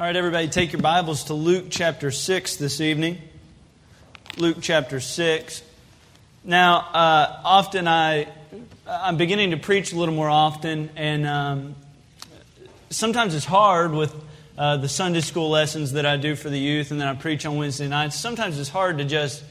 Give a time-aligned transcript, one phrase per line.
[0.00, 3.18] All right, everybody, take your Bibles to Luke chapter 6 this evening.
[4.36, 5.60] Luke chapter 6.
[6.44, 8.28] Now, uh, often I,
[8.86, 11.74] I'm beginning to preach a little more often, and um,
[12.90, 14.14] sometimes it's hard with
[14.56, 17.44] uh, the Sunday school lessons that I do for the youth and then I preach
[17.44, 18.14] on Wednesday nights.
[18.14, 19.42] Sometimes it's hard to just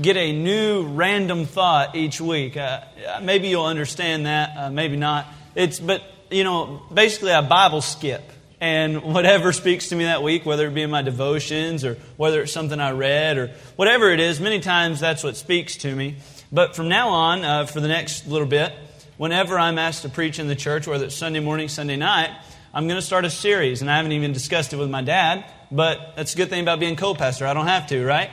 [0.00, 2.56] get a new random thought each week.
[2.56, 2.80] Uh,
[3.22, 5.28] maybe you'll understand that, uh, maybe not.
[5.54, 8.24] It's, but, you know, basically a Bible skip
[8.62, 12.42] and whatever speaks to me that week, whether it be in my devotions or whether
[12.42, 16.18] it's something I read or whatever it is, many times that's what speaks to me.
[16.52, 18.72] But from now on, uh, for the next little bit,
[19.16, 22.30] whenever I'm asked to preach in the church, whether it's Sunday morning, Sunday night,
[22.72, 23.82] I'm going to start a series.
[23.82, 26.78] And I haven't even discussed it with my dad, but that's a good thing about
[26.78, 27.48] being co pastor.
[27.48, 28.30] I don't have to, right?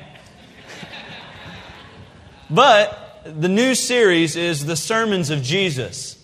[2.51, 6.18] but the new series is The Sermons of Jesus.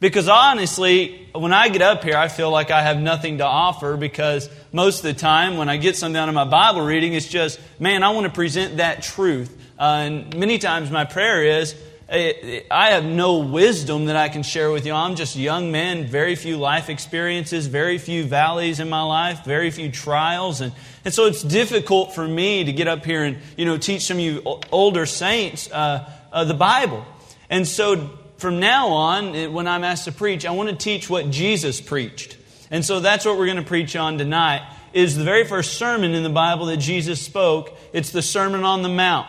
[0.00, 3.98] Because honestly, when I get up here, I feel like I have nothing to offer
[3.98, 7.28] because most of the time when I get something out of my Bible reading, it's
[7.28, 9.54] just, man, I want to present that truth.
[9.78, 11.74] Uh, and many times my prayer is,
[12.10, 14.92] I have no wisdom that I can share with you.
[14.92, 19.44] I'm just a young man, very few life experiences, very few valleys in my life,
[19.44, 20.60] very few trials.
[20.60, 20.72] And,
[21.04, 24.16] and so it's difficult for me to get up here and, you know, teach some
[24.16, 24.42] of you
[24.72, 27.04] older saints uh, uh, the Bible.
[27.48, 31.30] And so from now on, when I'm asked to preach, I want to teach what
[31.30, 32.38] Jesus preached.
[32.70, 36.14] And so that's what we're going to preach on tonight is the very first sermon
[36.14, 37.76] in the Bible that Jesus spoke.
[37.92, 39.28] It's the Sermon on the Mount.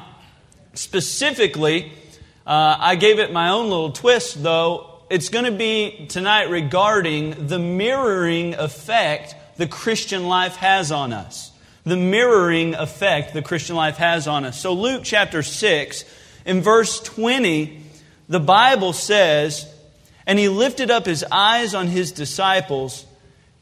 [0.73, 1.91] Specifically,
[2.47, 4.99] uh, I gave it my own little twist, though.
[5.09, 11.51] It's going to be tonight regarding the mirroring effect the Christian life has on us.
[11.83, 14.59] The mirroring effect the Christian life has on us.
[14.59, 16.05] So, Luke chapter 6,
[16.45, 17.80] in verse 20,
[18.31, 19.69] the Bible says,
[20.25, 23.05] And he lifted up his eyes on his disciples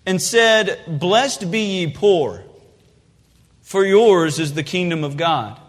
[0.06, 2.44] and said, Blessed be ye poor,
[3.64, 5.60] for yours is the kingdom of God.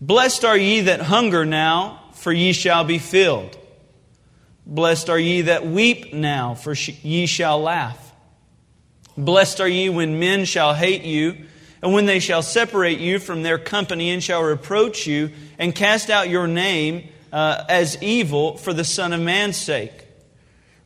[0.00, 3.58] Blessed are ye that hunger now, for ye shall be filled.
[4.64, 8.14] Blessed are ye that weep now, for ye shall laugh.
[9.14, 11.44] Blessed are ye when men shall hate you
[11.82, 16.10] and when they shall separate you from their company and shall reproach you and cast
[16.10, 19.92] out your name uh, as evil for the Son of Man's sake.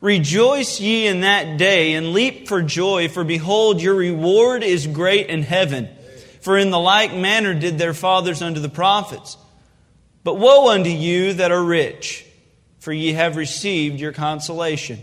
[0.01, 5.27] Rejoice ye in that day and leap for joy, for behold, your reward is great
[5.27, 5.87] in heaven.
[6.41, 9.37] For in the like manner did their fathers unto the prophets.
[10.25, 12.25] But woe unto you that are rich,
[12.79, 14.99] for ye have received your consolation.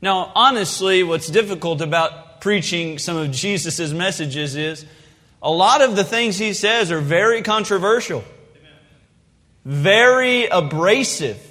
[0.00, 4.84] Now, honestly, what's difficult about preaching some of Jesus' messages is
[5.42, 8.24] a lot of the things he says are very controversial,
[9.64, 11.44] very abrasive.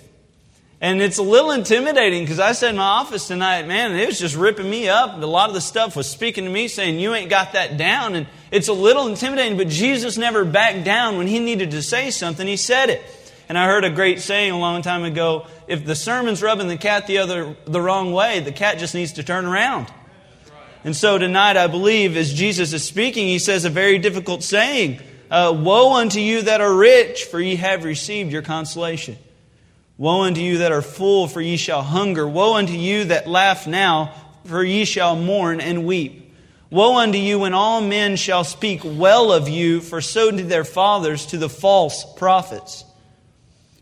[0.80, 4.20] And it's a little intimidating because I said in my office tonight, man, it was
[4.20, 5.20] just ripping me up.
[5.20, 8.14] A lot of the stuff was speaking to me saying, you ain't got that down.
[8.14, 12.12] And it's a little intimidating, but Jesus never backed down when he needed to say
[12.12, 12.46] something.
[12.46, 13.02] He said it.
[13.50, 16.78] And I heard a great saying a long time ago if the sermon's rubbing the
[16.78, 19.88] cat the other the wrong way, the cat just needs to turn around.
[20.88, 25.02] And so tonight, I believe, as Jesus is speaking, he says a very difficult saying
[25.30, 29.18] uh, Woe unto you that are rich, for ye have received your consolation.
[29.98, 32.25] Woe unto you that are full, for ye shall hunger.
[32.25, 34.14] Woe unto you that laugh now,
[34.46, 36.34] for ye shall mourn and weep.
[36.70, 40.64] Woe unto you when all men shall speak well of you, for so did their
[40.64, 42.86] fathers to the false prophets.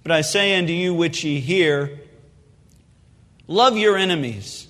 [0.02, 2.00] But I say unto you which ye hear,
[3.46, 4.65] love your enemies.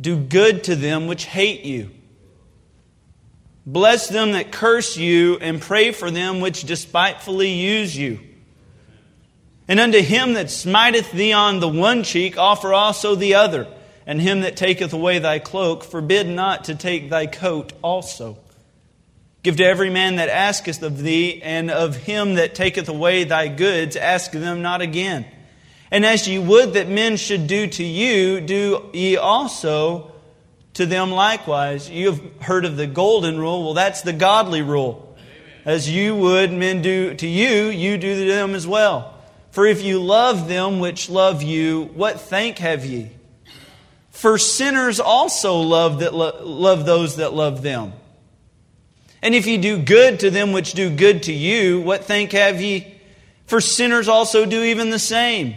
[0.00, 1.90] Do good to them which hate you.
[3.66, 8.18] Bless them that curse you, and pray for them which despitefully use you.
[9.68, 13.68] And unto him that smiteth thee on the one cheek, offer also the other.
[14.06, 18.38] And him that taketh away thy cloak, forbid not to take thy coat also.
[19.42, 23.48] Give to every man that asketh of thee, and of him that taketh away thy
[23.48, 25.26] goods, ask them not again.
[25.90, 30.12] And as ye would that men should do to you, do ye also
[30.74, 31.90] to them likewise.
[31.90, 33.64] You have heard of the golden rule.
[33.64, 35.16] Well, that's the godly rule.
[35.64, 39.14] As you would men do to you, you do to them as well.
[39.50, 43.10] For if you love them which love you, what thank have ye?
[44.10, 47.92] For sinners also love, that lo- love those that love them.
[49.22, 52.60] And if ye do good to them which do good to you, what thank have
[52.60, 52.94] ye?
[53.46, 55.56] For sinners also do even the same.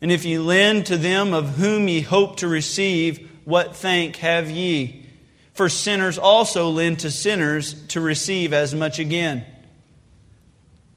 [0.00, 4.50] And if ye lend to them of whom ye hope to receive, what thank have
[4.50, 5.06] ye?
[5.54, 9.44] For sinners also lend to sinners to receive as much again.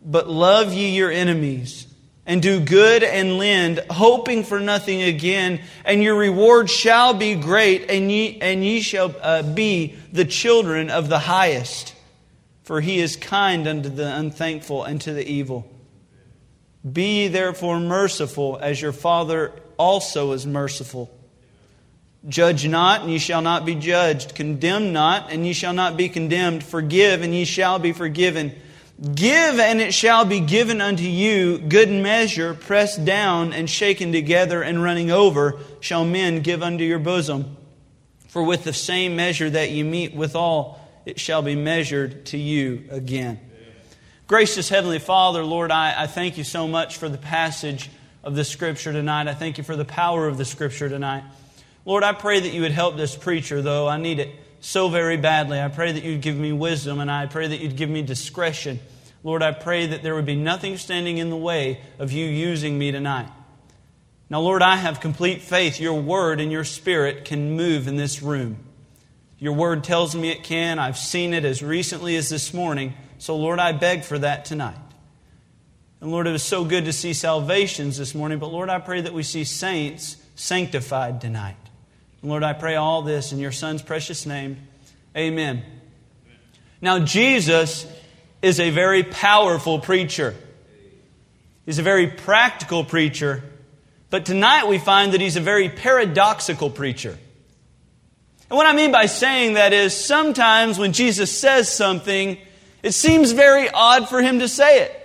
[0.03, 1.87] But love ye your enemies,
[2.27, 7.89] and do good and lend, hoping for nothing again, and your reward shall be great,
[7.89, 11.95] and ye, and ye shall uh, be the children of the highest.
[12.63, 15.70] For he is kind unto the unthankful and to the evil.
[16.89, 21.15] Be therefore merciful, as your Father also is merciful.
[22.27, 24.35] Judge not, and ye shall not be judged.
[24.35, 26.63] Condemn not, and ye shall not be condemned.
[26.63, 28.53] Forgive, and ye shall be forgiven.
[29.15, 34.61] Give, and it shall be given unto you good measure, pressed down and shaken together
[34.61, 37.57] and running over, shall men give unto your bosom.
[38.27, 42.83] For with the same measure that ye meet withal, it shall be measured to you
[42.91, 43.39] again.
[44.31, 47.89] Gracious Heavenly Father, Lord, I, I thank you so much for the passage
[48.23, 49.27] of the Scripture tonight.
[49.27, 51.25] I thank you for the power of the Scripture tonight.
[51.83, 55.17] Lord, I pray that you would help this preacher, though I need it so very
[55.17, 55.59] badly.
[55.59, 58.79] I pray that you'd give me wisdom and I pray that you'd give me discretion.
[59.21, 62.79] Lord, I pray that there would be nothing standing in the way of you using
[62.79, 63.27] me tonight.
[64.29, 68.21] Now, Lord, I have complete faith your word and your spirit can move in this
[68.21, 68.59] room.
[69.39, 70.79] Your word tells me it can.
[70.79, 72.93] I've seen it as recently as this morning.
[73.21, 74.79] So, Lord, I beg for that tonight.
[76.01, 78.99] And Lord, it was so good to see salvations this morning, but Lord, I pray
[78.99, 81.55] that we see saints sanctified tonight.
[82.23, 84.57] And Lord, I pray all this in your Son's precious name.
[85.15, 85.61] Amen.
[86.81, 87.85] Now, Jesus
[88.41, 90.33] is a very powerful preacher.
[91.67, 93.43] He's a very practical preacher.
[94.09, 97.19] But tonight we find that he's a very paradoxical preacher.
[98.49, 102.39] And what I mean by saying that is sometimes when Jesus says something,
[102.83, 104.97] it seems very odd for him to say it.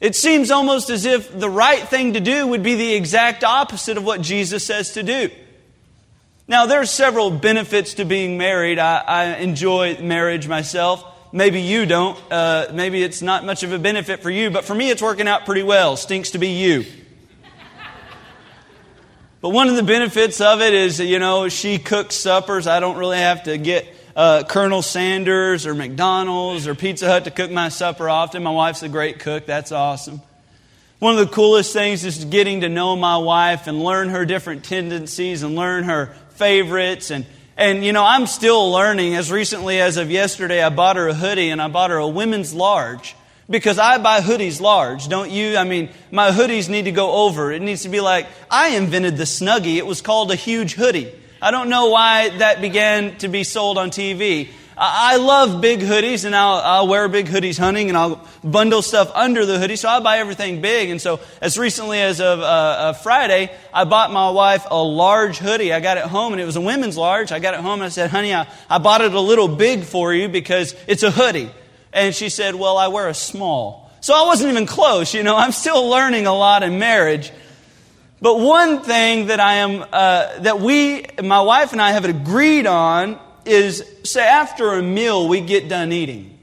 [0.00, 3.96] It seems almost as if the right thing to do would be the exact opposite
[3.96, 5.30] of what Jesus says to do.
[6.48, 8.78] Now, there are several benefits to being married.
[8.78, 11.04] I, I enjoy marriage myself.
[11.32, 12.18] Maybe you don't.
[12.30, 15.26] Uh, maybe it's not much of a benefit for you, but for me, it's working
[15.26, 15.96] out pretty well.
[15.96, 16.84] Stinks to be you.
[19.40, 22.66] But one of the benefits of it is, you know, she cooks suppers.
[22.66, 27.30] I don't really have to get uh, Colonel Sanders or McDonald's or Pizza Hut to
[27.30, 28.42] cook my supper often.
[28.42, 29.44] My wife's a great cook.
[29.44, 30.22] That's awesome.
[30.98, 34.64] One of the coolest things is getting to know my wife and learn her different
[34.64, 37.26] tendencies and learn her favorites and
[37.58, 39.14] and you know, I'm still learning.
[39.14, 42.06] As recently as of yesterday, I bought her a hoodie and I bought her a
[42.06, 43.16] women's large
[43.48, 45.56] because I buy hoodies large, don't you?
[45.56, 47.50] I mean, my hoodies need to go over.
[47.52, 49.76] It needs to be like, I invented the Snuggie.
[49.76, 51.14] It was called a huge hoodie.
[51.40, 54.48] I don't know why that began to be sold on TV.
[54.78, 59.10] I love big hoodies, and I'll, I'll, wear big hoodies hunting, and I'll bundle stuff
[59.14, 60.90] under the hoodie, so I buy everything big.
[60.90, 65.72] And so, as recently as of uh, Friday, I bought my wife a large hoodie.
[65.72, 67.32] I got it home, and it was a women's large.
[67.32, 69.84] I got it home, and I said, honey, I, I bought it a little big
[69.84, 71.50] for you because it's a hoodie.
[71.94, 73.90] And she said, well, I wear a small.
[74.02, 75.36] So I wasn't even close, you know.
[75.36, 77.32] I'm still learning a lot in marriage.
[78.20, 82.66] But one thing that I am, uh, that we, my wife and I have agreed
[82.66, 86.38] on is say after a meal we get done eating,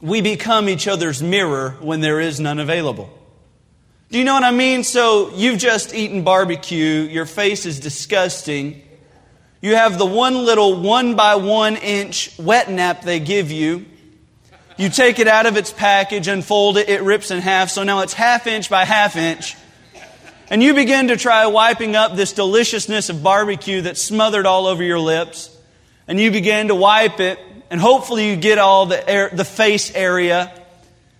[0.00, 3.10] we become each other's mirror when there is none available.
[4.10, 4.84] Do you know what I mean?
[4.84, 8.82] So you've just eaten barbecue, your face is disgusting.
[9.60, 13.84] You have the one little one by one inch wet nap they give you.
[14.78, 18.00] You take it out of its package, unfold it, it rips in half, so now
[18.00, 19.56] it's half inch by half inch.
[20.50, 24.82] And you begin to try wiping up this deliciousness of barbecue that's smothered all over
[24.82, 25.54] your lips
[26.08, 27.38] and you begin to wipe it,
[27.70, 30.50] and hopefully you get all the, air, the face area.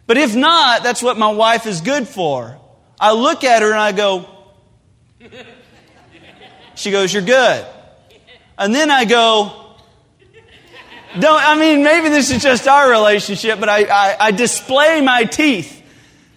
[0.07, 2.59] But if not, that's what my wife is good for.
[2.99, 4.27] I look at her and I go,
[6.75, 7.67] she goes, You're good.
[8.57, 9.77] And then I go,
[11.19, 15.25] don't, I mean, maybe this is just our relationship, but I, I, I display my
[15.25, 15.78] teeth.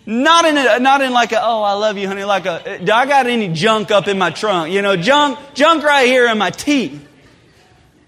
[0.06, 2.92] Not in a, not in like a, oh, I love you, honey, like a, do
[2.92, 4.74] I got any junk up in my trunk?
[4.74, 7.08] You know, junk, junk right here in my teeth.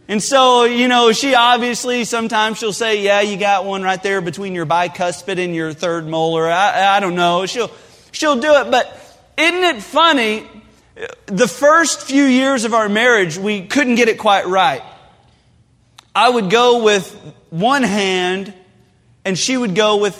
[0.07, 4.21] And so, you know, she obviously sometimes she'll say, Yeah, you got one right there
[4.21, 6.49] between your bicuspid and your third molar.
[6.49, 7.45] I, I don't know.
[7.45, 7.71] She'll,
[8.11, 8.69] she'll do it.
[8.69, 8.87] But
[9.37, 10.47] isn't it funny?
[11.27, 14.83] The first few years of our marriage, we couldn't get it quite right.
[16.13, 17.11] I would go with
[17.49, 18.53] one hand,
[19.25, 20.15] and she would go with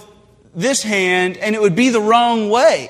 [0.55, 2.89] this hand, and it would be the wrong way.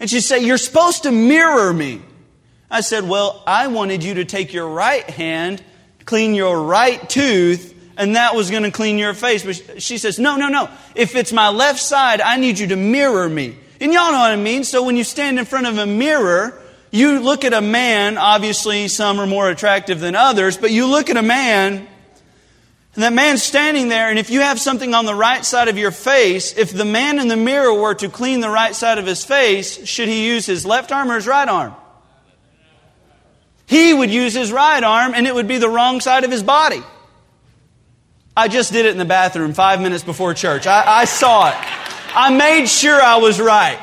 [0.00, 2.02] And she'd say, You're supposed to mirror me.
[2.70, 5.62] I said, Well, I wanted you to take your right hand,
[6.04, 9.44] clean your right tooth, and that was going to clean your face.
[9.44, 10.68] But she says, No, no, no.
[10.94, 13.56] If it's my left side, I need you to mirror me.
[13.80, 14.64] And y'all know what I mean.
[14.64, 16.60] So when you stand in front of a mirror,
[16.90, 21.10] you look at a man, obviously some are more attractive than others, but you look
[21.10, 21.88] at a man
[22.94, 25.76] And that man's standing there, and if you have something on the right side of
[25.76, 29.06] your face, if the man in the mirror were to clean the right side of
[29.06, 31.74] his face, should he use his left arm or his right arm?
[33.66, 36.42] He would use his right arm, and it would be the wrong side of his
[36.42, 36.82] body.
[38.36, 40.66] I just did it in the bathroom five minutes before church.
[40.66, 41.56] I, I saw it.
[42.16, 43.78] I made sure I was right.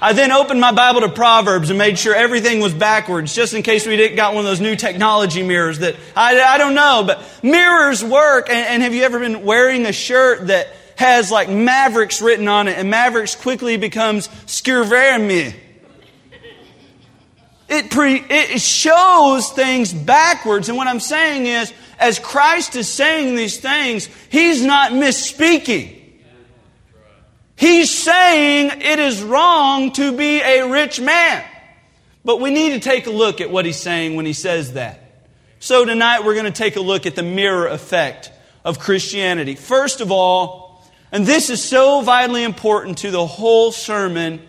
[0.00, 3.62] I then opened my Bible to Proverbs and made sure everything was backwards, just in
[3.62, 7.02] case we didn't got one of those new technology mirrors that I, I don't know,
[7.04, 8.48] but mirrors work.
[8.48, 12.68] And, and have you ever been wearing a shirt that has like Mavericks written on
[12.68, 15.54] it, and Mavericks quickly becomes Skirvermi?
[17.68, 20.68] It, pre, it shows things backwards.
[20.68, 25.97] And what I'm saying is, as Christ is saying these things, He's not misspeaking.
[27.58, 31.44] He's saying it is wrong to be a rich man.
[32.24, 35.24] But we need to take a look at what he's saying when he says that.
[35.58, 38.30] So tonight we're going to take a look at the mirror effect
[38.64, 39.56] of Christianity.
[39.56, 44.40] First of all, and this is so vitally important to the whole sermon,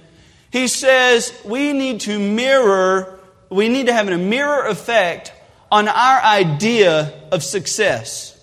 [0.52, 5.34] he says we need to mirror, we need to have a mirror effect
[5.72, 8.40] on our idea of success.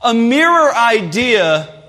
[0.00, 1.79] A mirror idea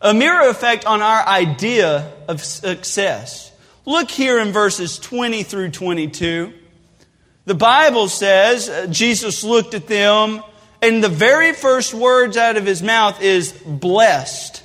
[0.00, 3.52] a mirror effect on our idea of success.
[3.84, 6.52] Look here in verses 20 through 22.
[7.44, 10.42] The Bible says uh, Jesus looked at them,
[10.82, 14.62] and the very first words out of his mouth is blessed.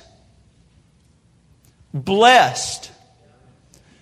[1.94, 2.90] Blessed.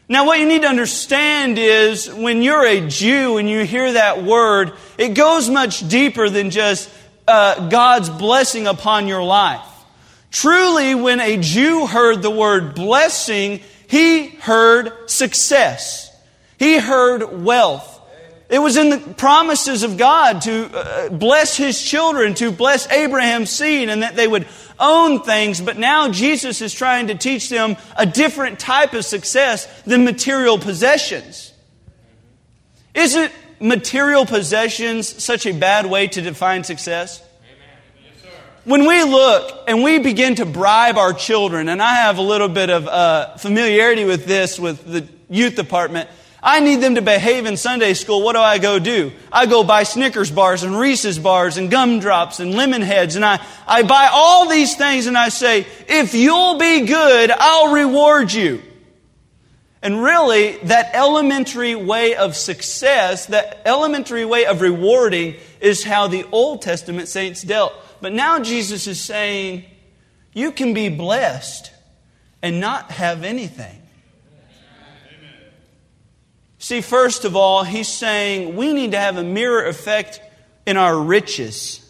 [0.09, 4.25] Now, what you need to understand is when you're a Jew and you hear that
[4.25, 6.91] word, it goes much deeper than just
[7.29, 9.70] uh, God's blessing upon your life.
[10.31, 16.17] Truly, when a Jew heard the word blessing, he heard success.
[16.59, 18.01] He heard wealth.
[18.49, 23.51] It was in the promises of God to uh, bless his children, to bless Abraham's
[23.51, 24.47] seed, and that they would
[24.79, 25.61] own things.
[25.61, 30.59] But now Jesus is trying to teach them a different type of success than material
[30.59, 31.53] possessions.
[32.93, 37.23] Isn't material possessions such a bad way to define success?
[38.71, 42.49] When we look and we begin to bribe our children, and I have a little
[42.49, 46.09] bit of uh, familiarity with this with the youth department,
[46.41, 48.23] I need them to behave in Sunday school.
[48.23, 49.11] What do I go do?
[49.33, 53.45] I go buy Snickers bars and Reese's bars and gumdrops and lemon heads and I,
[53.67, 58.63] I buy all these things and I say, if you'll be good, I'll reward you.
[59.83, 66.25] And really, that elementary way of success, that elementary way of rewarding is how the
[66.31, 67.75] Old Testament saints dealt.
[68.01, 69.65] But now Jesus is saying,
[70.33, 71.73] you can be blessed
[72.43, 73.77] and not have anything.
[76.59, 80.21] See, first of all, he's saying we need to have a mirror effect
[80.67, 81.85] in our riches.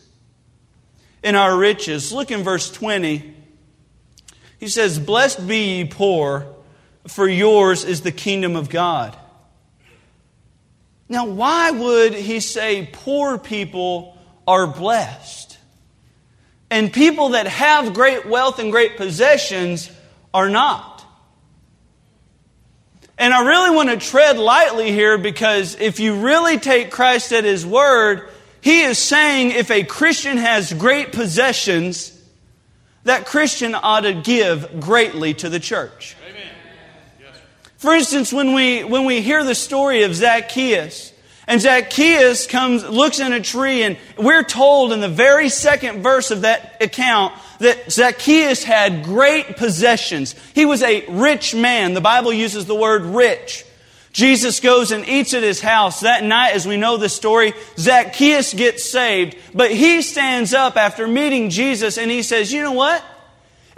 [1.22, 2.12] In our riches.
[2.12, 3.34] Look in verse 20.
[4.58, 6.46] He says, Blessed be ye poor,
[7.08, 9.16] for yours is the kingdom of God.
[11.08, 15.49] Now, why would he say poor people are blessed?
[16.70, 19.90] And people that have great wealth and great possessions
[20.32, 21.04] are not.
[23.18, 27.44] And I really want to tread lightly here because if you really take Christ at
[27.44, 32.16] His word, He is saying if a Christian has great possessions,
[33.04, 36.16] that Christian ought to give greatly to the church.
[37.76, 41.09] For instance, when we, when we hear the story of Zacchaeus,
[41.50, 46.30] and Zacchaeus comes, looks in a tree, and we're told in the very second verse
[46.30, 50.36] of that account that Zacchaeus had great possessions.
[50.54, 51.94] He was a rich man.
[51.94, 53.64] The Bible uses the word rich.
[54.12, 56.00] Jesus goes and eats at his house.
[56.00, 61.08] That night, as we know the story, Zacchaeus gets saved, but he stands up after
[61.08, 63.02] meeting Jesus and he says, You know what?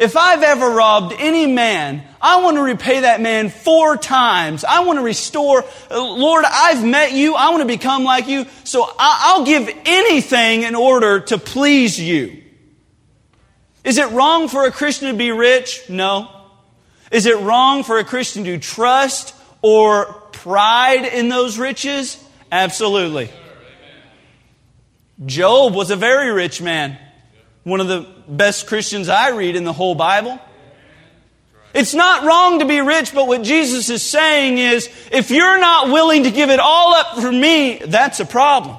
[0.03, 4.65] If I've ever robbed any man, I want to repay that man four times.
[4.65, 5.65] I want to restore.
[5.89, 7.37] Uh, Lord, I've met you.
[7.37, 8.47] I want to become like you.
[8.65, 12.43] So I'll give anything in order to please you.
[13.85, 15.89] Is it wrong for a Christian to be rich?
[15.89, 16.29] No.
[17.13, 22.21] Is it wrong for a Christian to trust or pride in those riches?
[22.51, 23.31] Absolutely.
[25.25, 26.99] Job was a very rich man
[27.65, 30.39] one of the best Christians I read in the whole Bible.
[31.75, 35.89] It's not wrong to be rich, but what Jesus is saying is if you're not
[35.89, 38.77] willing to give it all up for me, that's a problem.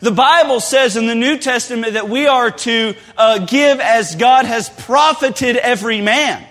[0.00, 4.46] The Bible says in the New Testament that we are to uh, give as God
[4.46, 6.44] has profited every man.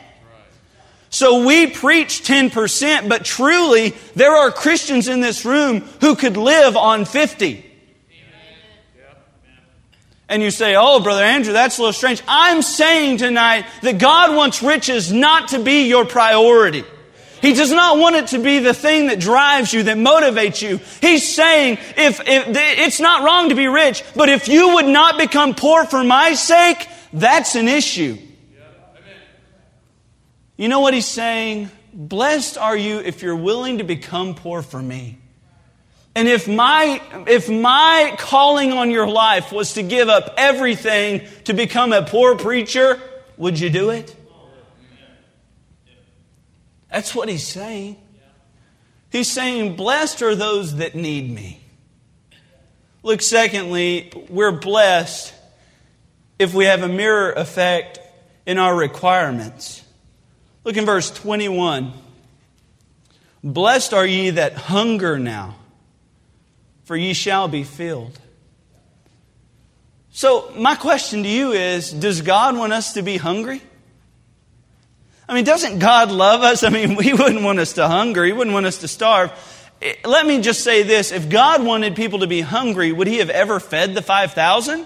[1.10, 6.78] So we preach 10%, but truly there are Christians in this room who could live
[6.78, 7.71] on 50.
[10.32, 12.24] And you say, oh, Brother Andrew, that's a little strange.
[12.26, 16.86] I'm saying tonight that God wants riches not to be your priority.
[17.42, 20.80] He does not want it to be the thing that drives you, that motivates you.
[21.02, 25.18] He's saying, if, if it's not wrong to be rich, but if you would not
[25.18, 28.18] become poor for my sake, that's an issue.
[30.56, 31.70] You know what he's saying?
[31.94, 35.21] Blessed are you if you're willing to become poor for me.
[36.14, 41.54] And if my, if my calling on your life was to give up everything to
[41.54, 43.00] become a poor preacher,
[43.38, 44.16] would you do it?
[46.92, 47.96] That's what he's saying.
[49.10, 51.62] He's saying, Blessed are those that need me.
[53.04, 55.34] Look, secondly, we're blessed
[56.38, 58.00] if we have a mirror effect
[58.46, 59.84] in our requirements.
[60.64, 61.94] Look in verse 21.
[63.44, 65.56] Blessed are ye that hunger now,
[66.92, 68.20] for ye shall be filled.
[70.12, 73.62] So, my question to you is Does God want us to be hungry?
[75.26, 76.64] I mean, doesn't God love us?
[76.66, 79.32] I mean, He wouldn't want us to hunger, He wouldn't want us to starve.
[79.82, 83.20] Eh, let me just say this if God wanted people to be hungry, would He
[83.20, 84.86] have ever fed the 5,000?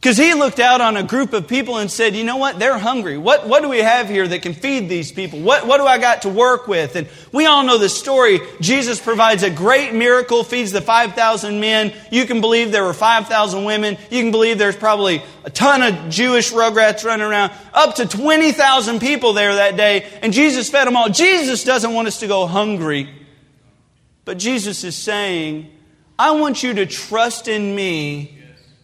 [0.00, 2.58] Because he looked out on a group of people and said, you know what?
[2.58, 3.18] They're hungry.
[3.18, 5.40] What, what do we have here that can feed these people?
[5.40, 6.96] What, what do I got to work with?
[6.96, 8.40] And we all know the story.
[8.62, 11.92] Jesus provides a great miracle, feeds the 5,000 men.
[12.10, 13.98] You can believe there were 5,000 women.
[14.10, 17.52] You can believe there's probably a ton of Jewish rugrats running around.
[17.74, 20.08] Up to 20,000 people there that day.
[20.22, 21.10] And Jesus fed them all.
[21.10, 23.06] Jesus doesn't want us to go hungry.
[24.24, 25.70] But Jesus is saying,
[26.18, 28.39] I want you to trust in me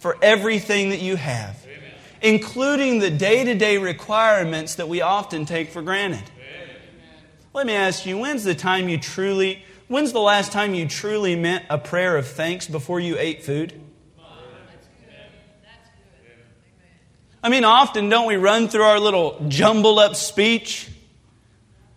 [0.07, 1.91] for everything that you have, Amen.
[2.23, 6.23] including the day to day requirements that we often take for granted.
[6.39, 6.77] Amen.
[7.53, 11.35] Let me ask you, when's the time you truly, when's the last time you truly
[11.35, 13.81] meant a prayer of thanks before you ate food?
[17.43, 20.89] I mean, often don't we run through our little jumbled up speech?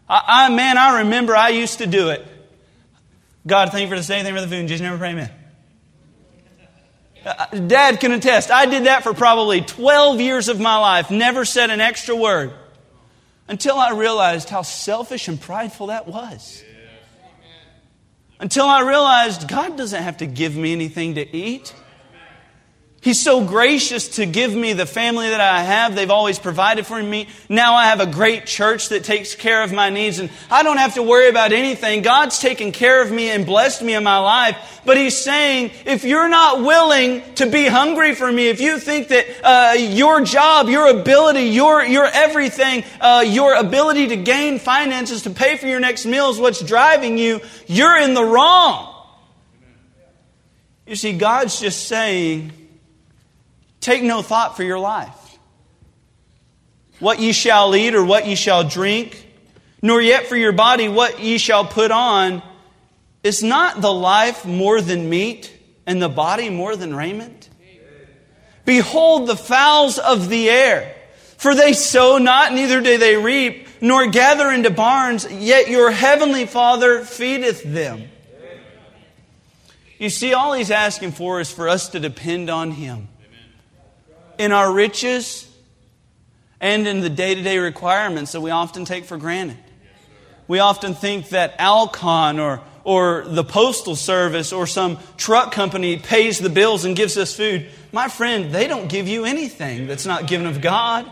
[0.09, 2.25] I, I man, I remember I used to do it.
[3.45, 5.29] God, thank you for this day, thank you for the food, just never pray amen.
[7.25, 8.49] Uh, Dad can attest.
[8.49, 12.53] I did that for probably 12 years of my life, never said an extra word
[13.49, 16.63] until I realized how selfish and prideful that was.
[18.39, 21.73] Until I realized God doesn't have to give me anything to eat.
[23.01, 25.95] He's so gracious to give me the family that I have.
[25.95, 27.29] They've always provided for me.
[27.47, 30.77] Now I have a great church that takes care of my needs and I don't
[30.77, 32.01] have to worry about anything.
[32.01, 34.81] God's taken care of me and blessed me in my life.
[34.85, 39.07] But He's saying, if you're not willing to be hungry for me, if you think
[39.09, 45.21] that uh, your job, your ability, your, your everything, uh, your ability to gain finances
[45.21, 48.93] to pay for your next meal is what's driving you, you're in the wrong.
[50.85, 52.51] You see, God's just saying,
[53.81, 55.15] Take no thought for your life.
[56.99, 59.25] What ye shall eat or what ye shall drink,
[59.81, 62.43] nor yet for your body what ye shall put on.
[63.23, 65.53] Is not the life more than meat,
[65.85, 67.49] and the body more than raiment?
[68.65, 70.95] Behold the fowls of the air,
[71.37, 76.45] for they sow not, neither do they reap, nor gather into barns, yet your heavenly
[76.45, 78.03] Father feedeth them.
[79.97, 83.08] You see, all he's asking for is for us to depend on him
[84.39, 85.45] in our riches
[86.61, 89.57] and in the day to day requirements that we often take for granted.
[90.47, 96.39] We often think that Alcon or, or the postal service or some truck company pays
[96.39, 97.67] the bills and gives us food.
[97.91, 101.11] My friend, they don't give you anything that's not given of God.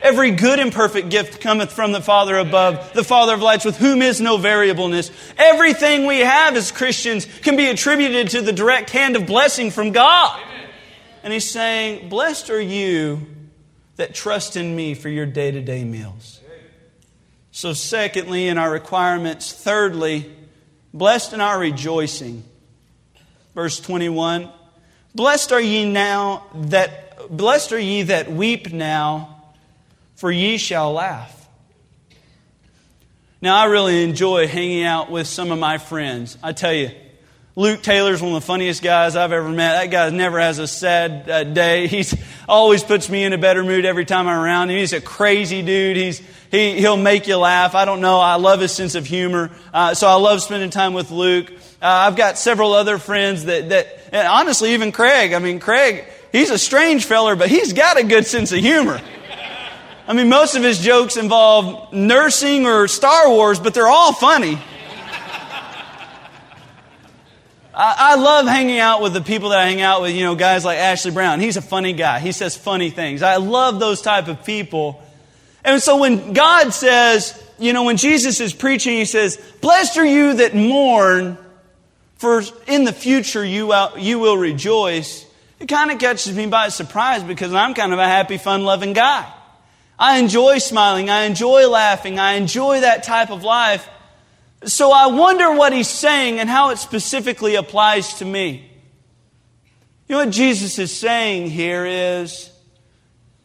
[0.00, 3.78] Every good and perfect gift cometh from the Father above, the Father of lights, with
[3.78, 5.10] whom is no variableness.
[5.36, 9.90] Everything we have as Christians can be attributed to the direct hand of blessing from
[9.90, 10.40] God.
[11.22, 13.26] And he's saying, Blessed are you
[13.96, 16.40] that trust in me for your day to day meals.
[17.50, 20.32] So, secondly, in our requirements, thirdly,
[20.94, 22.44] blessed in our rejoicing.
[23.54, 24.48] Verse 21
[25.14, 29.42] Blessed are ye now that blessed are ye that weep now,
[30.14, 31.34] for ye shall laugh.
[33.40, 36.38] Now, I really enjoy hanging out with some of my friends.
[36.42, 36.90] I tell you,
[37.58, 39.82] Luke Taylor's one of the funniest guys I've ever met.
[39.82, 41.88] That guy never has a sad uh, day.
[41.88, 42.14] He's
[42.48, 44.78] always puts me in a better mood every time I'm around him.
[44.78, 45.96] He's a crazy dude.
[45.96, 47.74] He's he he'll make you laugh.
[47.74, 48.20] I don't know.
[48.20, 49.50] I love his sense of humor.
[49.74, 51.50] Uh, so I love spending time with Luke.
[51.50, 55.32] Uh, I've got several other friends that that and honestly even Craig.
[55.32, 56.04] I mean Craig.
[56.30, 59.00] He's a strange feller, but he's got a good sense of humor.
[60.06, 64.60] I mean, most of his jokes involve nursing or Star Wars, but they're all funny.
[67.78, 70.34] I, I love hanging out with the people that I hang out with, you know,
[70.34, 71.38] guys like Ashley Brown.
[71.38, 72.18] He's a funny guy.
[72.18, 73.22] He says funny things.
[73.22, 75.00] I love those type of people.
[75.64, 80.04] And so when God says, you know, when Jesus is preaching, he says, Blessed are
[80.04, 81.38] you that mourn,
[82.16, 85.24] for in the future you, uh, you will rejoice.
[85.60, 88.92] It kind of catches me by surprise because I'm kind of a happy, fun loving
[88.92, 89.32] guy.
[89.96, 91.10] I enjoy smiling.
[91.10, 92.18] I enjoy laughing.
[92.18, 93.88] I enjoy that type of life.
[94.64, 98.70] So I wonder what he's saying and how it specifically applies to me.
[100.08, 102.50] You know what Jesus is saying here is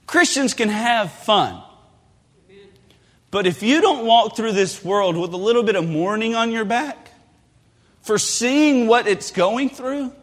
[0.07, 1.61] Christians can have fun.
[3.31, 6.51] But if you don't walk through this world with a little bit of mourning on
[6.51, 7.09] your back
[8.01, 10.13] for seeing what it's going through,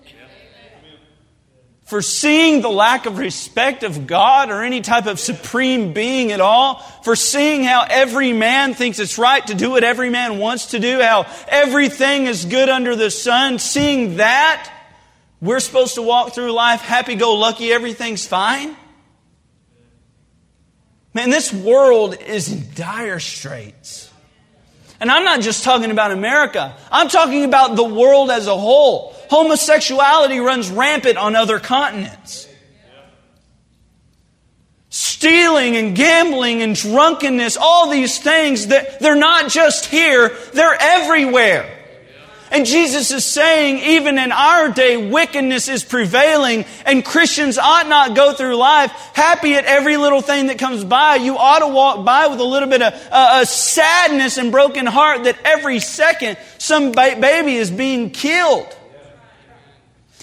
[1.90, 6.40] for seeing the lack of respect of God or any type of supreme being at
[6.40, 10.66] all, for seeing how every man thinks it's right to do what every man wants
[10.66, 14.72] to do, how everything is good under the sun, seeing that,
[15.40, 18.76] we're supposed to walk through life happy go lucky, everything's fine.
[21.12, 24.08] Man, this world is in dire straits.
[25.00, 29.16] And I'm not just talking about America, I'm talking about the world as a whole.
[29.30, 32.48] Homosexuality runs rampant on other continents.
[34.88, 41.76] Stealing and gambling and drunkenness, all these things, that they're not just here, they're everywhere.
[42.50, 48.16] And Jesus is saying, even in our day, wickedness is prevailing, and Christians ought not
[48.16, 51.14] go through life happy at every little thing that comes by.
[51.14, 54.86] You ought to walk by with a little bit of uh, a sadness and broken
[54.86, 58.76] heart that every second some ba- baby is being killed.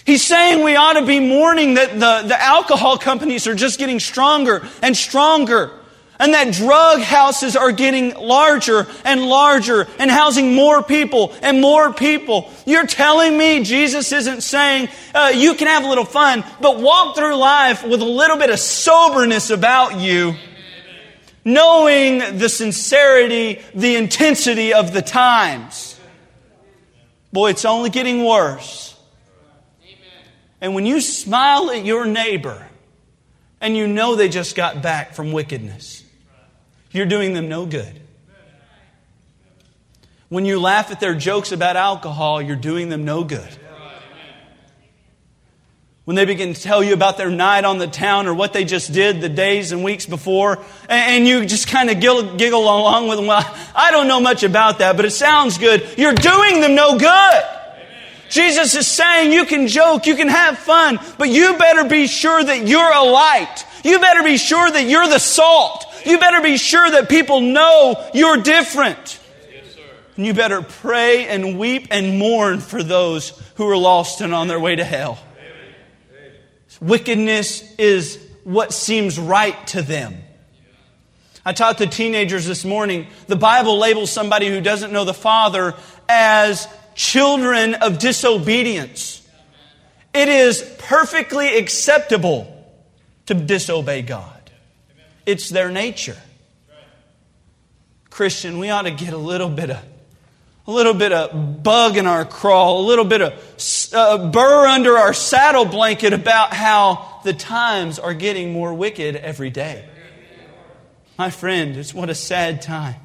[0.08, 4.00] He's saying we ought to be mourning that the, the alcohol companies are just getting
[4.00, 5.70] stronger and stronger.
[6.18, 11.92] And that drug houses are getting larger and larger and housing more people and more
[11.92, 12.50] people.
[12.66, 17.18] You're telling me Jesus isn't saying uh, you can have a little fun, but walk
[17.18, 20.36] through life with a little bit of soberness about you,
[21.44, 26.00] knowing the sincerity, the intensity of the times.
[27.34, 28.97] Boy, it's only getting worse.
[30.60, 32.68] And when you smile at your neighbor
[33.62, 36.04] and you know they just got back from wickedness,
[36.92, 38.02] you're doing them no good.
[40.30, 43.48] When you laugh at their jokes about alcohol, you're doing them no good.
[46.04, 48.64] When they begin to tell you about their night on the town or what they
[48.64, 53.18] just did the days and weeks before, and you just kind of giggle along with
[53.18, 53.44] them, well,
[53.76, 55.86] I don't know much about that, but it sounds good.
[55.98, 57.44] You're doing them no good.
[58.30, 62.44] Jesus is saying you can joke, you can have fun, but you better be sure
[62.44, 63.66] that you're a light.
[63.84, 65.86] You better be sure that you're the salt.
[66.06, 69.20] You better be sure that people know you're different.
[70.16, 74.48] and you better pray and weep and mourn for those who are lost and on
[74.48, 75.20] their way to hell.
[76.82, 80.16] Wickedness is what seems right to them.
[81.46, 83.08] I taught the teenagers this morning.
[83.28, 85.76] The Bible labels somebody who doesn't know the Father
[86.10, 89.26] as children of disobedience.
[90.14, 92.54] It is perfectly acceptable
[93.28, 94.52] to disobey God.
[95.26, 96.18] It's their nature.
[98.10, 99.80] Christian, we ought to get a little bit of
[100.66, 104.98] a little bit of bug in our crawl, a little bit of uh, burr under
[104.98, 109.88] our saddle blanket about how the times are getting more wicked every day.
[111.18, 112.96] My friend, it's what a sad time.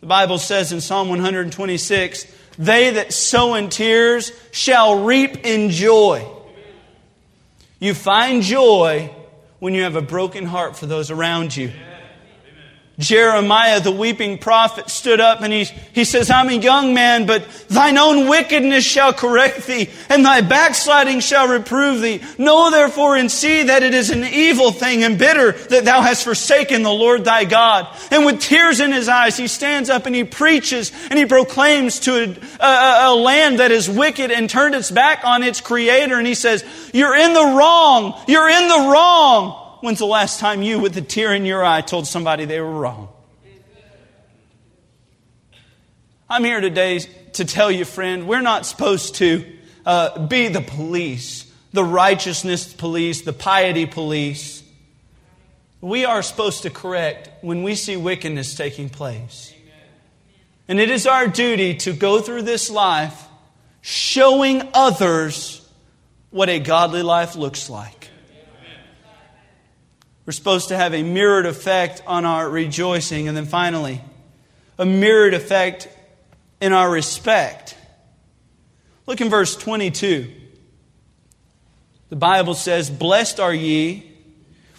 [0.00, 2.26] The Bible says in Psalm 126,
[2.60, 6.28] they that sow in tears shall reap in joy.
[7.78, 9.10] You find joy
[9.60, 11.72] when you have a broken heart for those around you.
[13.00, 17.48] Jeremiah, the weeping prophet, stood up and he, he says, I'm a young man, but
[17.68, 22.20] thine own wickedness shall correct thee, and thy backsliding shall reprove thee.
[22.38, 26.24] Know therefore and see that it is an evil thing and bitter that thou hast
[26.24, 27.88] forsaken the Lord thy God.
[28.10, 32.00] And with tears in his eyes, he stands up and he preaches and he proclaims
[32.00, 36.18] to a, a, a land that is wicked and turned its back on its creator.
[36.18, 38.20] And he says, You're in the wrong.
[38.28, 39.69] You're in the wrong.
[39.80, 42.70] When's the last time you, with a tear in your eye, told somebody they were
[42.70, 43.08] wrong?
[46.28, 47.00] I'm here today
[47.32, 49.44] to tell you, friend, we're not supposed to
[49.86, 54.62] uh, be the police, the righteousness police, the piety police.
[55.80, 59.52] We are supposed to correct when we see wickedness taking place.
[60.68, 63.26] And it is our duty to go through this life
[63.80, 65.68] showing others
[66.30, 67.99] what a godly life looks like.
[70.26, 73.28] We're supposed to have a mirrored effect on our rejoicing.
[73.28, 74.00] And then finally,
[74.78, 75.88] a mirrored effect
[76.60, 77.76] in our respect.
[79.06, 80.32] Look in verse 22.
[82.10, 84.10] The Bible says, Blessed are ye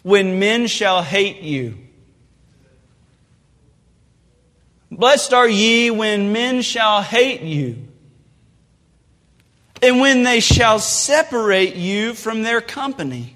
[0.03, 1.77] when men shall hate you.
[4.91, 7.87] Blessed are ye when men shall hate you,
[9.81, 13.35] and when they shall separate you from their company,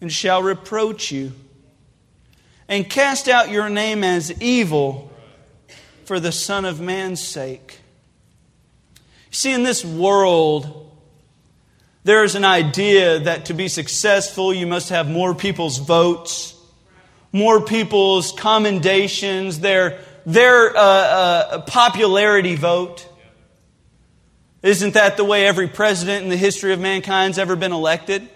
[0.00, 1.32] and shall reproach you,
[2.68, 5.12] and cast out your name as evil
[6.04, 7.78] for the Son of Man's sake.
[9.30, 10.90] See, in this world,
[12.02, 16.56] there's an idea that to be successful, you must have more people's votes,
[17.32, 23.06] more people's commendations, their, their uh, uh, popularity vote.
[24.62, 28.28] Isn't that the way every president in the history of mankind's ever been elected?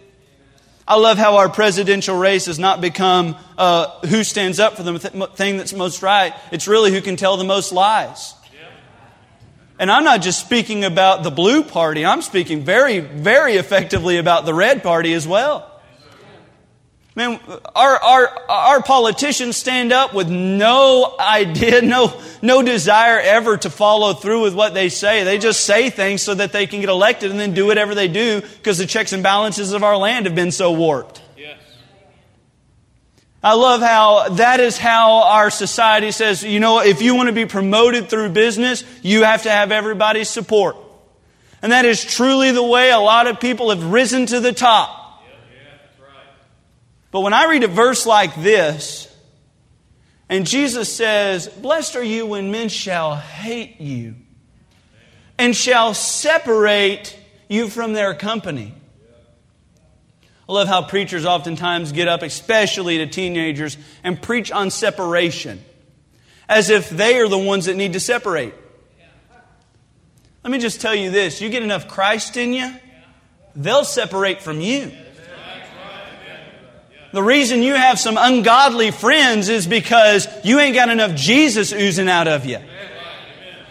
[0.86, 4.98] I love how our presidential race has not become uh, who stands up for the
[4.98, 6.34] thing that's most right.
[6.52, 8.34] It's really who can tell the most lies.
[9.78, 14.46] And I'm not just speaking about the blue party, I'm speaking very, very effectively about
[14.46, 15.73] the red party as well.
[17.16, 17.38] Man,
[17.76, 24.14] our, our, our politicians stand up with no idea, no, no desire ever to follow
[24.14, 25.22] through with what they say.
[25.22, 28.08] They just say things so that they can get elected and then do whatever they
[28.08, 31.22] do because the checks and balances of our land have been so warped.
[33.44, 37.34] I love how that is how our society says, you know, if you want to
[37.34, 40.78] be promoted through business, you have to have everybody's support.
[41.60, 45.03] And that is truly the way a lot of people have risen to the top.
[47.14, 49.06] But when I read a verse like this,
[50.28, 54.16] and Jesus says, Blessed are you when men shall hate you
[55.38, 57.16] and shall separate
[57.48, 58.74] you from their company.
[60.48, 65.64] I love how preachers oftentimes get up, especially to teenagers, and preach on separation
[66.48, 68.54] as if they are the ones that need to separate.
[70.42, 72.74] Let me just tell you this you get enough Christ in you,
[73.54, 74.90] they'll separate from you.
[77.14, 82.08] The reason you have some ungodly friends is because you ain't got enough Jesus oozing
[82.08, 82.58] out of you.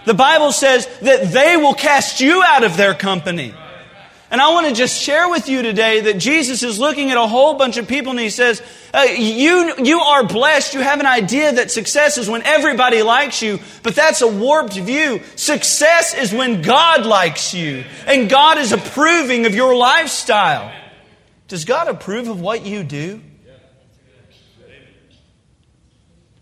[0.05, 3.53] The Bible says that they will cast you out of their company.
[4.31, 7.27] And I want to just share with you today that Jesus is looking at a
[7.27, 8.61] whole bunch of people and he says,
[8.93, 10.73] uh, you, you are blessed.
[10.73, 14.77] You have an idea that success is when everybody likes you, but that's a warped
[14.77, 15.19] view.
[15.35, 20.73] Success is when God likes you and God is approving of your lifestyle.
[21.49, 23.19] Does God approve of what you do?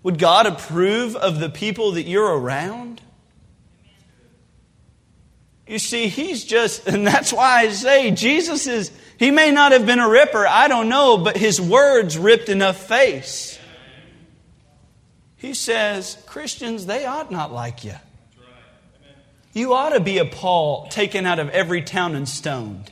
[0.03, 3.01] Would God approve of the people that you're around?
[5.67, 9.85] You see, he's just, and that's why I say Jesus is, he may not have
[9.85, 13.59] been a ripper, I don't know, but his words ripped enough face.
[15.37, 17.95] He says, Christians, they ought not like you.
[19.53, 22.91] You ought to be a Paul taken out of every town and stoned.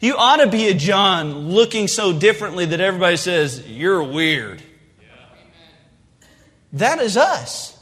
[0.00, 4.62] You ought to be a John looking so differently that everybody says, You're weird.
[6.74, 7.76] That is us.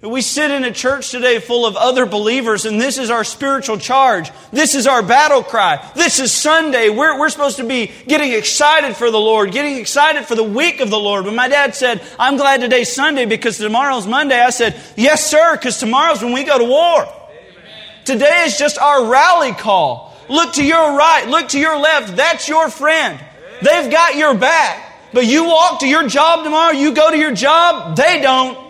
[0.00, 3.78] We sit in a church today full of other believers, and this is our spiritual
[3.78, 4.30] charge.
[4.52, 5.84] This is our battle cry.
[5.96, 6.88] This is Sunday.
[6.88, 10.78] We're, we're supposed to be getting excited for the Lord, getting excited for the week
[10.78, 11.24] of the Lord.
[11.24, 15.56] When my dad said, I'm glad today's Sunday because tomorrow's Monday, I said, Yes, sir,
[15.56, 17.02] because tomorrow's when we go to war.
[17.02, 18.04] Amen.
[18.04, 20.14] Today is just our rally call.
[20.28, 22.14] Look to your right, look to your left.
[22.14, 23.18] That's your friend.
[23.62, 24.87] They've got your back.
[25.12, 28.68] But you walk to your job tomorrow, you go to your job, they don't.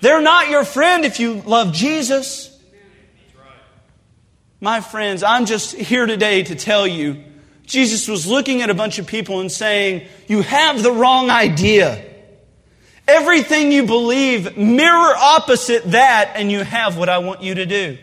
[0.00, 2.56] They're not your friend if you love Jesus.
[4.60, 7.24] My friends, I'm just here today to tell you
[7.64, 12.04] Jesus was looking at a bunch of people and saying, You have the wrong idea.
[13.06, 17.98] Everything you believe, mirror opposite that, and you have what I want you to do.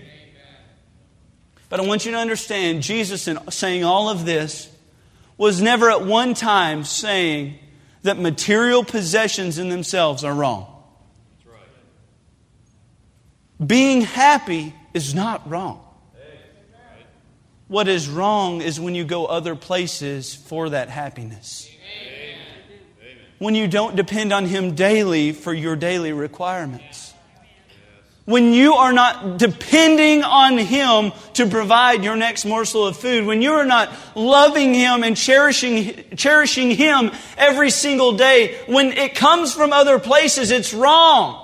[1.70, 4.70] But I want you to understand Jesus, in saying all of this,
[5.38, 7.60] was never at one time saying
[8.04, 10.72] that material possessions in themselves are wrong.
[13.66, 15.82] Being happy is not wrong.
[17.68, 21.70] What is wrong is when you go other places for that happiness.
[23.40, 27.15] When you don't depend on Him daily for your daily requirements.
[28.26, 33.28] When you are not depending on Him to provide your next morsel of food.
[33.28, 38.58] When you are not loving Him and cherishing, cherishing Him every single day.
[38.66, 41.42] When it comes from other places, it's wrong.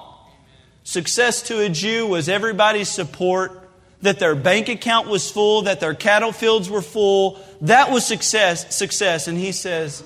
[0.83, 3.69] Success to a Jew was everybody's support,
[4.01, 7.39] that their bank account was full, that their cattle fields were full.
[7.61, 9.27] That was success, success.
[9.27, 10.03] And he says,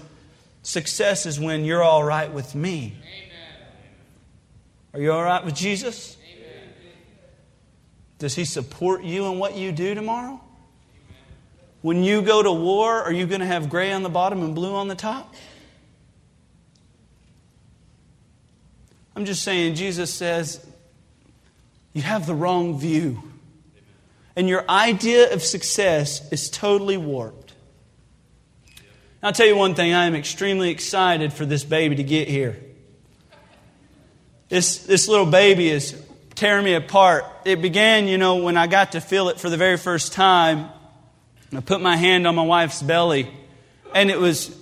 [0.64, 2.94] success is when you're all right with me.
[3.00, 3.38] Amen.
[4.94, 6.18] Are you all right with Jesus?
[8.26, 10.42] Does He support you in what you do tomorrow?
[11.84, 14.56] When you go to war, are you going to have gray on the bottom and
[14.56, 15.36] blue on the top?
[19.16, 20.66] I'm just saying, Jesus says,
[21.94, 23.22] you have the wrong view.
[24.36, 27.54] And your idea of success is totally warped.
[29.22, 32.60] I'll tell you one thing I am extremely excited for this baby to get here.
[34.50, 36.04] This, this little baby is
[36.36, 37.26] tearing me apart.
[37.46, 40.70] It began, you know, when I got to feel it for the very first time
[41.56, 43.32] I put my hand on my wife's belly,
[43.94, 44.54] and it was,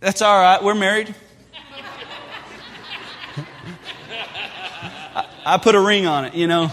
[0.00, 1.14] that's all right, we're married.
[5.14, 6.70] I, I put a ring on it, you know.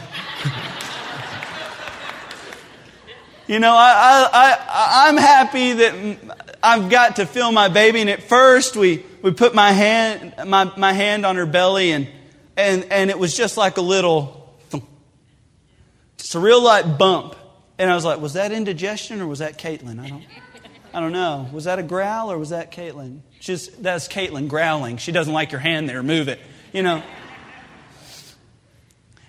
[3.47, 8.09] you know, I, I, I, I'm happy that I've got to feel my baby, and
[8.09, 12.07] at first we, we put my hand, my, my hand on her belly, and,
[12.55, 14.44] and, and it was just like a little,
[16.35, 17.35] a real light bump.
[17.77, 19.99] And I was like, was that indigestion or was that Caitlin?
[19.99, 20.23] I don't,
[20.93, 21.49] I don't know.
[21.51, 23.19] Was that a growl or was that Caitlin?
[23.39, 24.97] She's, that's Caitlin growling.
[24.97, 26.01] She doesn't like your hand there.
[26.01, 26.39] Move it.
[26.71, 27.03] You know.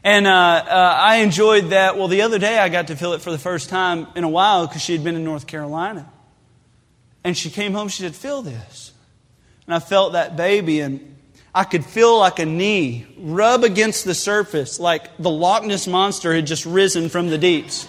[0.05, 1.99] And uh, uh, I enjoyed that.
[1.99, 4.29] Well, the other day I got to feel it for the first time in a
[4.29, 6.09] while because she had been in North Carolina.
[7.25, 8.93] And she came home, she said, Feel this.
[9.67, 11.16] And I felt that baby, and
[11.57, 16.35] I could feel like a knee rub against the surface, like the Loch Ness monster
[16.35, 17.89] had just risen from the deeps.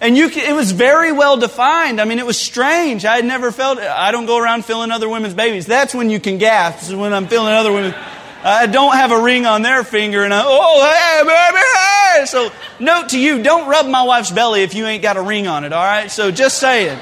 [0.00, 2.00] And you, it was very well defined.
[2.00, 3.04] I mean, it was strange.
[3.04, 3.84] I had never felt it.
[3.84, 5.66] I don't go around feeling other women's babies.
[5.66, 6.78] That's when you can gasp.
[6.78, 7.94] This is when I'm feeling other women.
[8.42, 12.24] I don't have a ring on their finger and I, oh, hey, baby, hey.
[12.24, 12.50] So
[12.82, 15.64] note to you, don't rub my wife's belly if you ain't got a ring on
[15.64, 16.10] it, all right?
[16.10, 16.98] So just saying.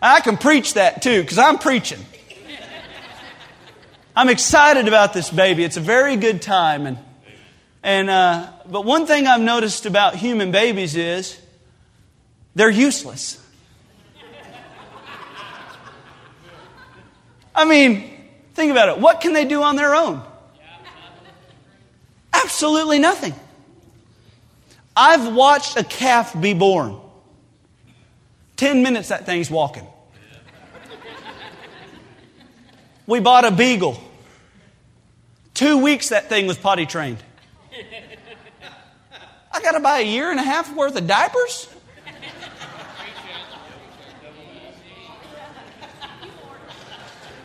[0.00, 1.98] I can preach that too, because I'm preaching.
[4.14, 5.64] I'm excited about this baby.
[5.64, 6.86] It's a very good time.
[6.86, 6.98] And
[7.82, 11.40] and, uh, but one thing I've noticed about human babies is
[12.54, 13.38] they're useless.
[17.54, 18.10] I mean,
[18.54, 18.98] think about it.
[18.98, 20.22] What can they do on their own?
[22.32, 23.34] Absolutely nothing.
[24.96, 26.98] I've watched a calf be born.
[28.56, 29.86] Ten minutes that thing's walking.
[33.12, 34.00] We bought a beagle.
[35.52, 37.18] Two weeks that thing was potty trained.
[39.52, 41.68] I got to buy a year and a half worth of diapers?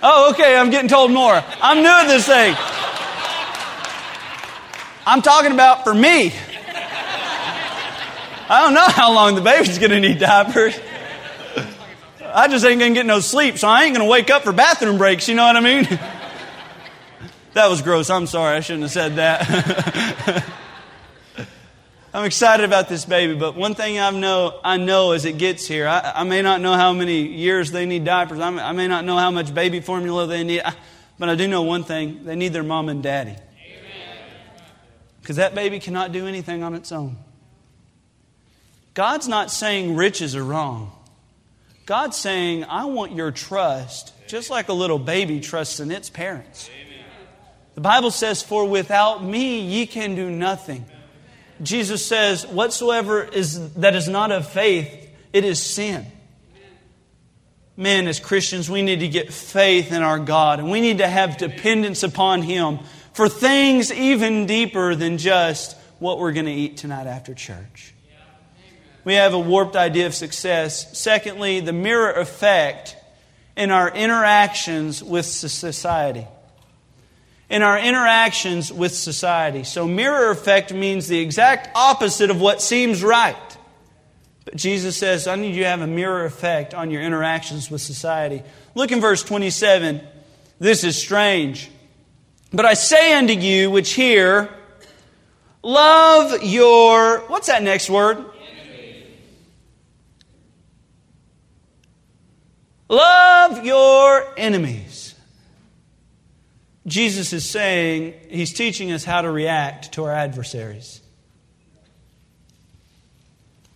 [0.02, 1.44] Oh, okay, I'm getting told more.
[1.62, 2.56] I'm new at this thing.
[5.06, 6.32] I'm talking about for me.
[8.50, 10.80] I don't know how long the baby's going to need diapers.
[12.34, 14.44] I just ain't going to get no sleep, so I ain't going to wake up
[14.44, 15.84] for bathroom breaks, you know what I mean?
[17.54, 18.10] that was gross.
[18.10, 18.58] I'm sorry.
[18.58, 20.46] I shouldn't have said that.
[22.14, 25.68] I'm excited about this baby, but one thing I know, I know as it gets
[25.68, 28.40] here, I, I may not know how many years they need diapers.
[28.40, 30.64] I may, I may, not know how much baby formula they need,
[31.20, 33.36] but I do know one thing they need their mom and daddy.
[35.22, 37.18] Because that baby cannot do anything on its own.
[38.96, 40.97] God's not saying riches are wrong.
[41.88, 46.70] God's saying, I want your trust, just like a little baby trusts in its parents.
[47.76, 50.86] The Bible says, For without me ye can do nothing.
[51.64, 56.06] Jesus says, Whatsoever is that is not of faith, it is sin.
[57.78, 61.08] Men, as Christians, we need to get faith in our God and we need to
[61.08, 62.80] have dependence upon Him
[63.14, 67.94] for things even deeper than just what we're going to eat tonight after church.
[69.08, 71.00] We have a warped idea of success.
[71.00, 72.98] Secondly, the mirror effect
[73.56, 76.28] in our interactions with society
[77.50, 79.64] in our interactions with society.
[79.64, 83.58] So, mirror effect means the exact opposite of what seems right.
[84.44, 87.80] But Jesus says, I need you to have a mirror effect on your interactions with
[87.80, 88.44] society.
[88.76, 90.02] Look in verse 27.
[90.60, 91.72] This is strange.
[92.52, 94.54] But I say unto you, which hear,
[95.64, 98.26] love your, what's that next word?
[102.90, 105.16] Love your enemies.
[106.86, 111.02] Jesus is saying, He's teaching us how to react to our adversaries.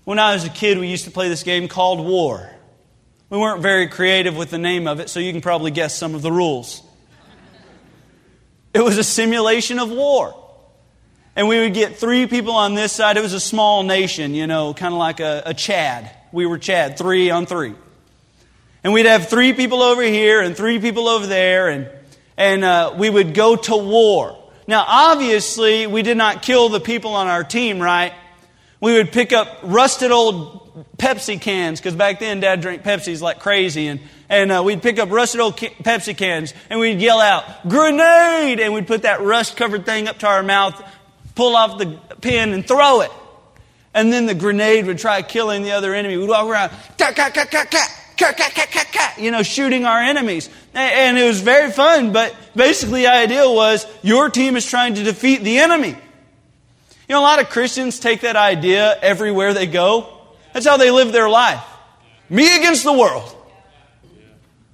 [0.06, 2.50] When I was a kid, we used to play this game called War.
[3.30, 6.16] We weren't very creative with the name of it, so you can probably guess some
[6.16, 6.82] of the rules.
[8.74, 10.38] It was a simulation of war.
[11.36, 13.18] And we would get three people on this side.
[13.18, 16.12] It was a small nation, you know, kind of like a, a Chad.
[16.32, 17.74] We were Chad, three on three.
[18.84, 21.70] And we'd have three people over here and three people over there.
[21.70, 21.90] And
[22.38, 24.38] and uh, we would go to war.
[24.68, 28.14] Now, obviously, we did not kill the people on our team, right?
[28.80, 33.40] We would pick up rusted old Pepsi cans, because back then Dad drank Pepsis like
[33.40, 37.68] crazy, and, and uh, we'd pick up rusted old Pepsi cans, and we'd yell out,
[37.68, 38.60] grenade!
[38.60, 40.82] And we'd put that rust covered thing up to our mouth,
[41.36, 43.12] pull off the pin, and throw it.
[43.94, 46.18] And then the grenade would try killing the other enemy.
[46.18, 48.01] We'd walk around, cat, cat, cat, cat, cat,
[49.18, 50.50] you know, shooting our enemies.
[50.74, 55.04] And it was very fun, but basically the idea was your team is trying to
[55.04, 55.90] defeat the enemy.
[55.90, 60.18] You know, a lot of Christians take that idea everywhere they go.
[60.54, 61.64] That's how they live their life.
[62.30, 63.36] Me against the world.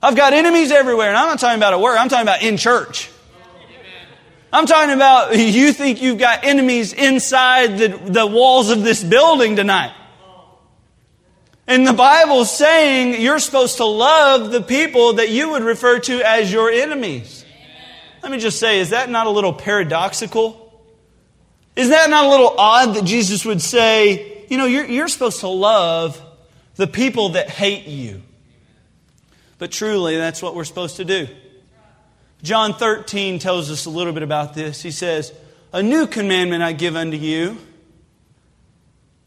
[0.02, 2.58] I've got enemies everywhere, and I'm not talking about at work, I'm talking about in
[2.58, 3.10] church.
[4.54, 9.56] I'm talking about you think you've got enemies inside the, the walls of this building
[9.56, 9.94] tonight.
[11.68, 16.22] And the Bible's saying you're supposed to love the people that you would refer to
[16.22, 17.46] as your enemies.
[18.24, 20.64] Let me just say, is that not a little paradoxical?
[21.76, 25.42] Is that not a little odd that Jesus would say, you know, you're, you're supposed
[25.42, 26.22] to love
[26.76, 28.24] the people that hate you?
[29.58, 31.28] But truly, that's what we're supposed to do.
[32.44, 34.82] John 13 tells us a little bit about this.
[34.82, 35.34] He says,
[35.74, 37.58] A new commandment I give unto you,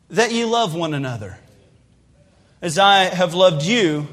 [0.08, 1.39] that ye love one another.
[2.62, 4.06] As I have loved you,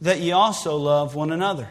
[0.00, 1.68] that ye also love one another.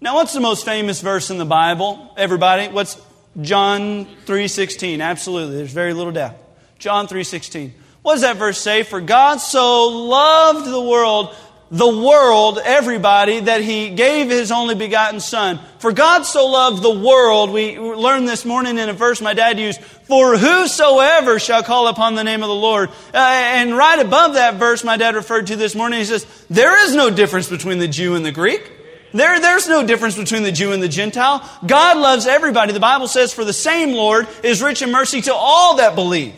[0.00, 2.12] Now, what's the most famous verse in the Bible?
[2.16, 2.96] Everybody, what's
[3.40, 5.00] John 3:16.
[5.00, 5.56] Absolutely.
[5.56, 6.36] There's very little doubt.
[6.78, 7.72] John 3:16.
[8.02, 8.82] What does that verse say?
[8.82, 11.34] For God so loved the world,
[11.72, 15.58] the world, everybody, that he gave his only begotten son.
[15.78, 19.58] For God so loved the world, we learned this morning in a verse my dad
[19.58, 22.90] used, for whosoever shall call upon the name of the Lord.
[23.14, 26.84] Uh, and right above that verse my dad referred to this morning, he says, there
[26.84, 28.70] is no difference between the Jew and the Greek.
[29.14, 31.48] There, there's no difference between the Jew and the Gentile.
[31.66, 32.72] God loves everybody.
[32.72, 36.34] The Bible says, For the same Lord is rich in mercy to all that believe,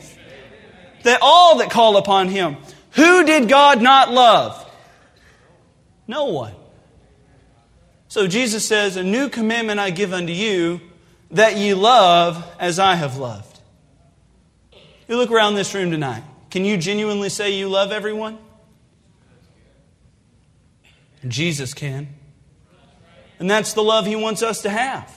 [1.04, 2.56] that all that call upon him.
[2.92, 4.63] Who did God not love?
[6.06, 6.54] No one.
[8.08, 10.80] So Jesus says, A new commandment I give unto you,
[11.30, 13.60] that ye love as I have loved.
[15.08, 16.22] You look around this room tonight.
[16.50, 18.38] Can you genuinely say you love everyone?
[21.26, 22.08] Jesus can.
[23.38, 25.12] And that's the love He wants us to have.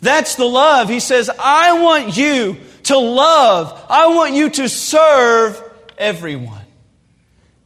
[0.00, 0.88] That's the love.
[0.88, 3.84] He says, I want you to love.
[3.88, 5.62] I want you to serve
[5.96, 6.61] everyone.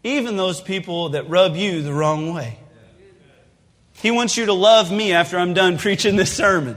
[0.06, 2.60] Even those people that rub you the wrong way.
[3.94, 6.76] He wants you to love me after I'm done preaching this sermon.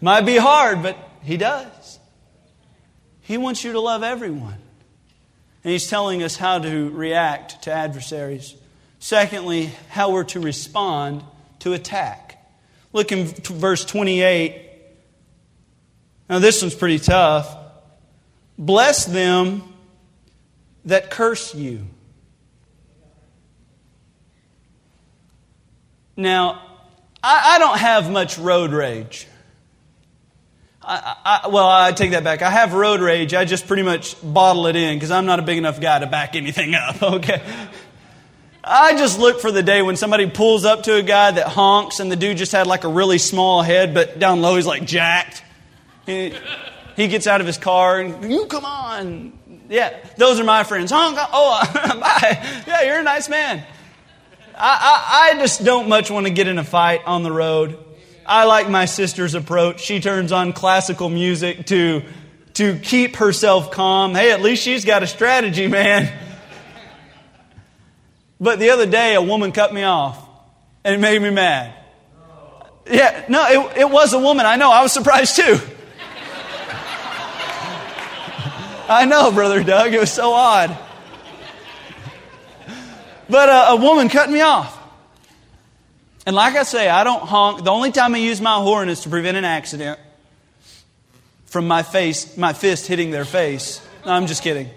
[0.00, 1.98] Might be hard, but He does.
[3.22, 4.58] He wants you to love everyone.
[5.64, 8.54] And He's telling us how to react to adversaries.
[9.00, 11.24] Secondly, how we're to respond
[11.58, 12.48] to attack.
[12.92, 14.70] Look in verse 28.
[16.28, 17.56] Now, this one's pretty tough.
[18.56, 19.64] Bless them
[20.84, 21.88] that curse you.
[26.20, 26.60] Now,
[27.24, 29.26] I, I don't have much road rage.
[30.82, 32.42] I, I, well, I take that back.
[32.42, 33.32] I have road rage.
[33.32, 36.06] I just pretty much bottle it in because I'm not a big enough guy to
[36.06, 37.42] back anything up, okay?
[38.62, 42.00] I just look for the day when somebody pulls up to a guy that honks
[42.00, 44.84] and the dude just had like a really small head, but down low he's like
[44.84, 45.42] jacked.
[46.04, 46.34] He,
[46.96, 49.32] he gets out of his car and, you come on.
[49.70, 50.90] Yeah, those are my friends.
[50.90, 52.62] Honk, oh, bye.
[52.66, 53.64] Yeah, you're a nice man.
[54.62, 57.78] I, I, just don't much want to get in a fight on the road.
[58.26, 59.80] I like my sister's approach.
[59.80, 62.02] She turns on classical music to,
[62.54, 64.14] to keep herself calm.
[64.14, 66.12] Hey, at least she's got a strategy, man.
[68.38, 70.18] But the other day, a woman cut me off,
[70.84, 71.74] and it made me mad.
[72.86, 74.44] Yeah, no, it, it was a woman.
[74.44, 74.70] I know.
[74.70, 75.58] I was surprised too.
[78.88, 79.94] I know, Brother Doug.
[79.94, 80.76] It was so odd.
[83.30, 84.76] But uh, a woman cut me off.
[86.26, 87.64] And like I say, I don't honk.
[87.64, 89.98] The only time I use my horn is to prevent an accident
[91.46, 93.84] from my face, my fist hitting their face.
[94.04, 94.68] No, I'm just kidding.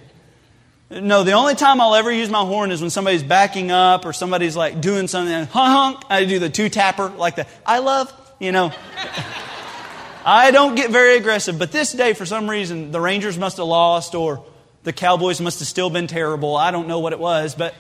[0.90, 4.14] No, the only time I'll ever use my horn is when somebody's backing up or
[4.14, 5.34] somebody's like doing something.
[5.34, 6.06] Honk, honk.
[6.10, 8.72] I do the two tapper like the I love, you know.
[10.26, 13.66] I don't get very aggressive, but this day, for some reason, the Rangers must have
[13.66, 14.46] lost or
[14.84, 16.56] the Cowboys must have still been terrible.
[16.56, 17.76] I don't know what it was, but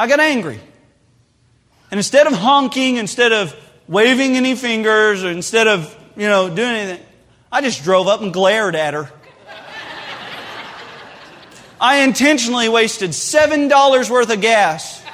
[0.00, 0.58] I got angry.
[1.90, 3.54] And instead of honking, instead of
[3.86, 7.06] waving any fingers, or instead of, you know, doing anything,
[7.52, 9.10] I just drove up and glared at her.
[11.78, 15.04] I intentionally wasted $7 worth of gas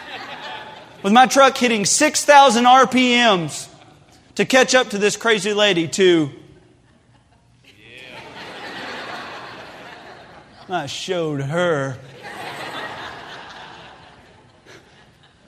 [1.03, 3.69] with my truck hitting 6,000 RPMs
[4.37, 6.31] to catch up to this crazy lady to
[10.69, 11.99] I showed her.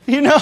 [0.12, 0.38] you know,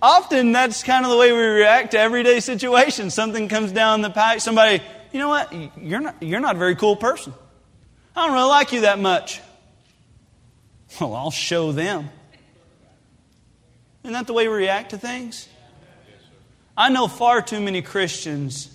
[0.00, 3.12] often that's kind of the way we react to everyday situations.
[3.12, 4.82] Something comes down the pipe, somebody,
[5.12, 7.34] you know what, you're not, you're not a very cool person.
[8.16, 9.42] I don't really like you that much.
[10.98, 12.08] Well, I'll show them.
[14.02, 15.48] Isn't that the way we react to things?
[16.78, 18.74] I know far too many Christians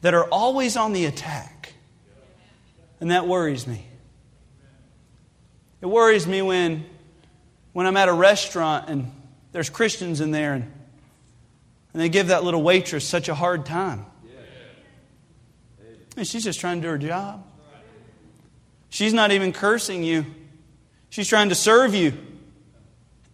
[0.00, 1.74] that are always on the attack.
[3.00, 3.84] And that worries me.
[5.82, 6.86] It worries me when,
[7.72, 9.10] when I'm at a restaurant and
[9.52, 10.64] there's Christians in there and,
[11.92, 14.06] and they give that little waitress such a hard time.
[16.16, 17.46] And she's just trying to do her job.
[18.88, 20.26] She's not even cursing you,
[21.08, 22.12] she's trying to serve you.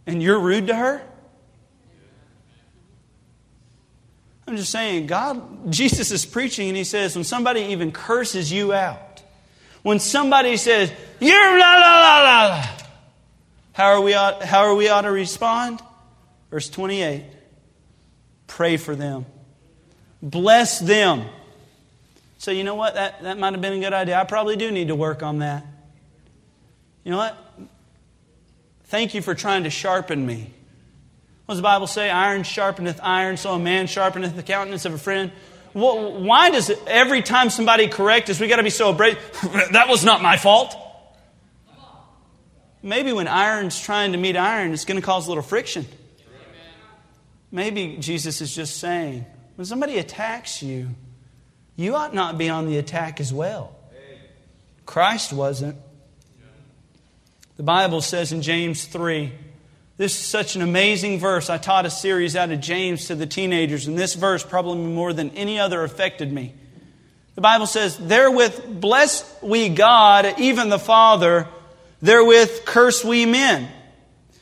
[0.09, 1.03] And you're rude to her?
[4.47, 8.73] I'm just saying, God, Jesus is preaching and he says, when somebody even curses you
[8.73, 9.21] out,
[9.83, 12.69] when somebody says, you're la la la la la,
[13.77, 15.83] how are we how are we ought to respond?
[16.51, 17.25] Verse 28
[18.47, 19.27] Pray for them,
[20.23, 21.27] bless them.
[22.39, 22.95] So, you know what?
[22.95, 24.19] That, that might have been a good idea.
[24.19, 25.67] I probably do need to work on that.
[27.05, 27.37] You know what?
[28.85, 30.55] Thank you for trying to sharpen me.
[31.45, 32.09] What does the Bible say?
[32.09, 35.33] Iron sharpeneth iron, so a man sharpeneth the countenance of a friend.
[35.75, 39.19] Well, why does it, every time somebody corrects us, we got to be so brave?
[39.73, 40.75] that was not my fault.
[42.87, 45.87] Maybe when iron's trying to meet iron, it's going to cause a little friction.
[47.51, 49.27] Maybe Jesus is just saying,
[49.57, 50.91] when somebody attacks you,
[51.75, 53.75] you ought not be on the attack as well.
[54.85, 55.77] Christ wasn't.
[57.57, 59.33] The Bible says in James 3
[59.97, 61.51] this is such an amazing verse.
[61.51, 65.13] I taught a series out of James to the teenagers, and this verse, probably more
[65.13, 66.55] than any other, affected me.
[67.35, 71.49] The Bible says, Therewith bless we God, even the Father,
[72.07, 73.69] therewith curse we men,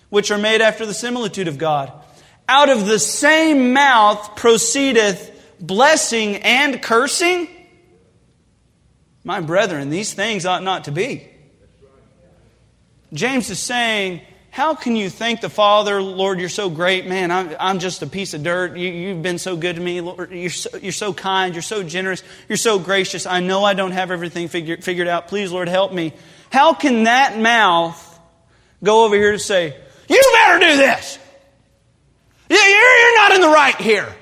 [0.09, 1.93] which are made after the similitude of God.
[2.49, 7.49] Out of the same mouth proceedeth blessing and cursing.
[9.25, 11.29] My brethren, these things ought not to be.
[13.13, 17.57] James is saying, how can you thank the Father, Lord, you're so great, man, I'm,
[17.59, 18.77] I'm just a piece of dirt.
[18.77, 21.83] You, have been so good to me, Lord, you're so, you're so kind, you're so
[21.83, 23.27] generous, you're so gracious.
[23.27, 25.27] I know I don't have everything figured, figured out.
[25.27, 26.13] Please, Lord, help me.
[26.51, 28.21] How can that mouth
[28.83, 29.77] go over here to say,
[30.09, 31.19] you better do this?
[32.49, 34.15] You're, you're not in the right here.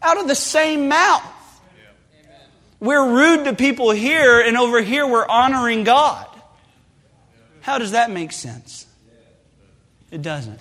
[0.00, 1.22] Out of the same mouth.
[2.80, 6.26] We're rude to people here, and over here we're honoring God.
[7.60, 8.86] How does that make sense?
[10.10, 10.58] It doesn't.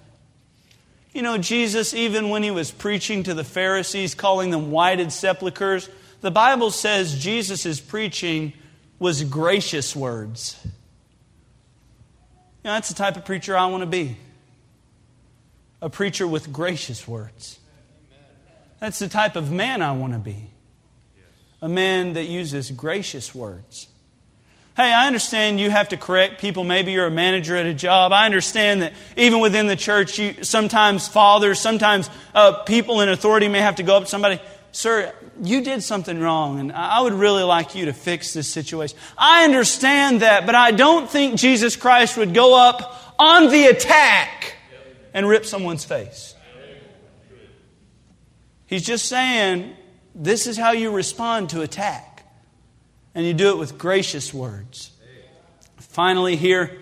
[1.13, 5.89] You know, Jesus, even when he was preaching to the Pharisees, calling them whited sepulchres,
[6.21, 8.53] the Bible says Jesus' is preaching
[9.01, 10.55] was gracious words.
[10.63, 10.69] You
[12.65, 14.15] know, that's the type of preacher I want to be
[15.81, 17.59] a preacher with gracious words.
[18.79, 20.51] That's the type of man I want to be
[21.63, 23.87] a man that uses gracious words.
[24.77, 26.63] Hey, I understand you have to correct people.
[26.63, 28.11] Maybe you're a manager at a job.
[28.11, 33.47] I understand that even within the church, you, sometimes fathers, sometimes uh, people in authority
[33.47, 34.39] may have to go up to somebody,
[34.71, 35.11] Sir,
[35.41, 38.97] you did something wrong, and I would really like you to fix this situation.
[39.17, 44.55] I understand that, but I don't think Jesus Christ would go up on the attack
[45.13, 46.35] and rip someone's face.
[48.65, 49.75] He's just saying,
[50.15, 52.25] this is how you respond to attack
[53.13, 54.91] and you do it with gracious words.
[55.77, 56.79] Finally, here,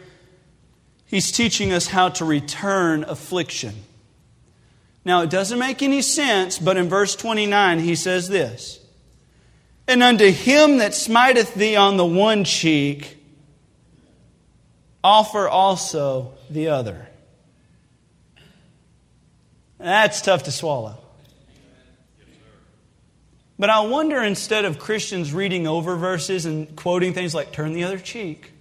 [1.06, 3.74] he's teaching us how to return affliction.
[5.06, 8.80] Now, it doesn't make any sense, but in verse 29, he says this
[9.88, 13.18] And unto him that smiteth thee on the one cheek,
[15.04, 17.08] offer also the other.
[19.78, 20.98] That's tough to swallow.
[23.58, 27.84] But I wonder instead of Christians reading over verses and quoting things like turn the
[27.84, 28.52] other cheek,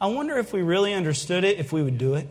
[0.00, 2.26] I wonder if we really understood it, if we would do it.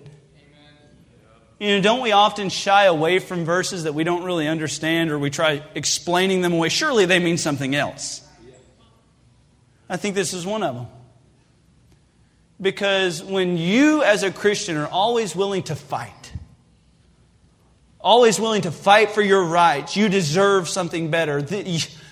[1.62, 5.20] You know, don't we often shy away from verses that we don't really understand or
[5.20, 6.70] we try explaining them away?
[6.70, 8.28] Surely they mean something else.
[9.88, 10.88] I think this is one of them.
[12.59, 16.34] Because when you, as a Christian, are always willing to fight,
[17.99, 21.45] always willing to fight for your rights, you deserve something better.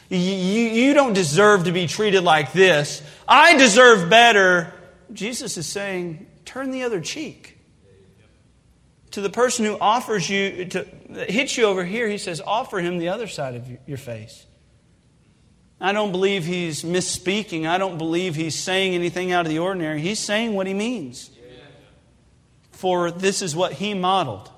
[0.10, 3.02] You, don't deserve to be treated like this.
[3.28, 4.72] I deserve better.
[5.12, 7.56] Jesus is saying, turn the other cheek.
[9.12, 10.84] To the person who offers you, to
[11.28, 14.45] hits you over here, he says, offer him the other side of your face.
[15.82, 17.68] I don't believe he's misspeaking.
[17.68, 20.01] I don't believe he's saying anything out of the ordinary.
[20.01, 21.32] He's saying what he means.
[22.72, 24.49] For this is what he modeled.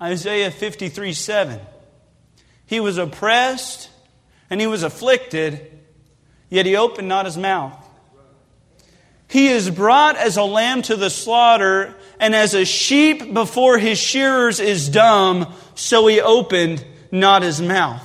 [0.00, 1.60] Isaiah 53 7.
[2.66, 3.90] He was oppressed
[4.50, 5.70] and he was afflicted,
[6.50, 7.80] yet he opened not his mouth.
[9.28, 13.98] He is brought as a lamb to the slaughter, and as a sheep before his
[13.98, 18.02] shearers is dumb, so he opened not his mouth.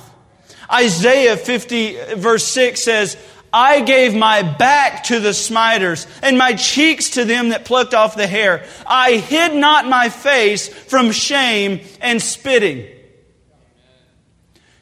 [0.72, 3.16] Isaiah 50, verse 6 says,
[3.52, 8.16] I gave my back to the smiters, and my cheeks to them that plucked off
[8.16, 8.64] the hair.
[8.86, 12.86] I hid not my face from shame and spitting.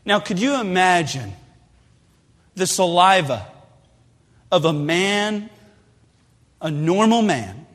[0.05, 1.33] Now, could you imagine
[2.55, 3.47] the saliva
[4.53, 5.49] of a man,
[6.61, 7.67] a normal man,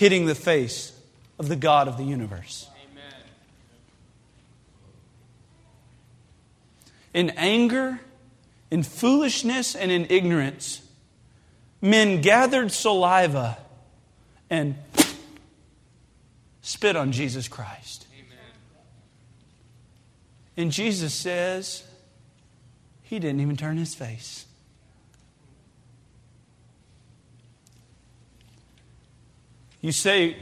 [0.00, 0.98] hitting the face
[1.38, 2.66] of the God of the universe?
[7.12, 8.00] in anger,
[8.70, 10.80] in foolishness, and in ignorance,
[11.82, 13.58] men gathered saliva
[14.48, 14.74] and
[16.62, 18.06] spit on Jesus Christ.
[18.14, 18.38] Amen.
[20.56, 21.84] And Jesus says,
[23.02, 24.46] He didn't even turn his face.
[29.80, 30.36] You say,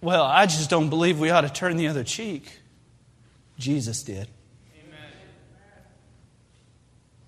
[0.00, 2.58] Well, I just don't believe we ought to turn the other cheek.
[3.58, 4.28] Jesus did.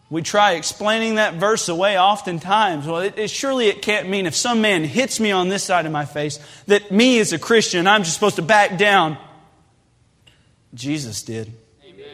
[0.08, 2.86] We try explaining that verse away oftentimes.
[2.86, 5.84] Well, it, it, surely it can't mean if some man hits me on this side
[5.84, 9.18] of my face that me as a Christian, I'm just supposed to back down.
[10.74, 11.52] Jesus did.
[11.84, 12.06] Amen.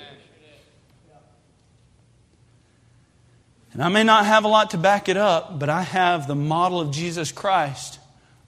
[3.75, 6.35] And I may not have a lot to back it up, but I have the
[6.35, 7.99] model of Jesus Christ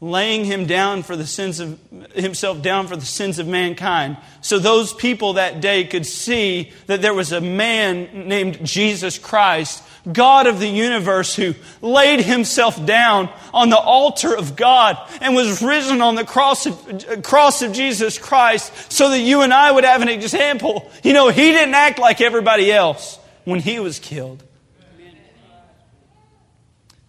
[0.05, 1.79] laying him down for the sins of
[2.15, 7.01] himself down for the sins of mankind so those people that day could see that
[7.01, 9.83] there was a man named Jesus Christ
[10.13, 15.63] God of the universe who laid himself down on the altar of God and was
[15.63, 19.85] risen on the cross of, cross of Jesus Christ so that you and I would
[19.85, 20.91] have an example.
[21.03, 24.45] You know, he didn't act like everybody else when he was killed.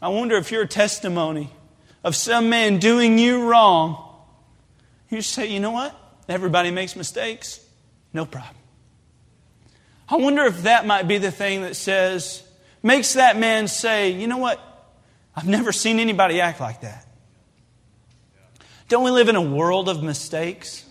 [0.02, 1.50] I wonder if your testimony
[2.06, 3.97] of some man doing you wrong,
[5.10, 5.99] you say, you know what?
[6.30, 7.60] Everybody makes mistakes.
[8.14, 8.56] No problem.
[10.08, 12.43] I wonder if that might be the thing that says,
[12.84, 14.62] makes that man say, you know what?
[15.36, 17.08] I've never seen anybody act like that.
[18.88, 20.86] Don't we live in a world of mistakes?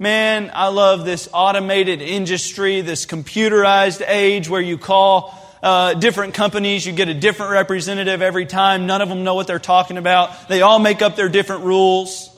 [0.00, 6.84] Man, I love this automated industry, this computerized age where you call uh, different companies.
[6.84, 8.86] You get a different representative every time.
[8.86, 10.48] None of them know what they're talking about.
[10.48, 12.28] They all make up their different rules.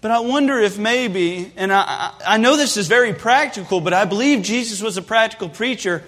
[0.00, 4.04] But I wonder if maybe, and I, I know this is very practical, but I
[4.04, 6.04] believe Jesus was a practical preacher.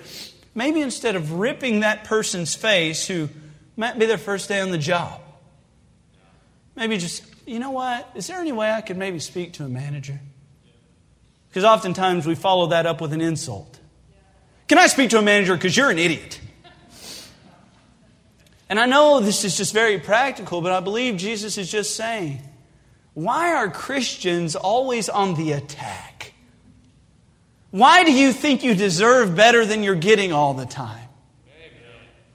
[0.54, 3.28] Maybe instead of ripping that person's face who
[3.76, 5.20] might be their first day on the job,
[6.76, 8.08] maybe just, you know what?
[8.14, 10.20] Is there any way I could maybe speak to a manager?
[11.48, 13.80] Because oftentimes we follow that up with an insult.
[14.68, 16.40] Can I speak to a manager because you're an idiot?
[18.68, 22.40] And I know this is just very practical, but I believe Jesus is just saying,
[23.12, 26.32] why are Christians always on the attack?
[27.70, 31.08] Why do you think you deserve better than you're getting all the time?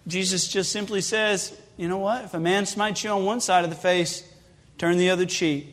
[0.07, 2.25] Jesus just simply says, you know what?
[2.25, 4.23] If a man smites you on one side of the face,
[4.77, 5.67] turn the other cheek.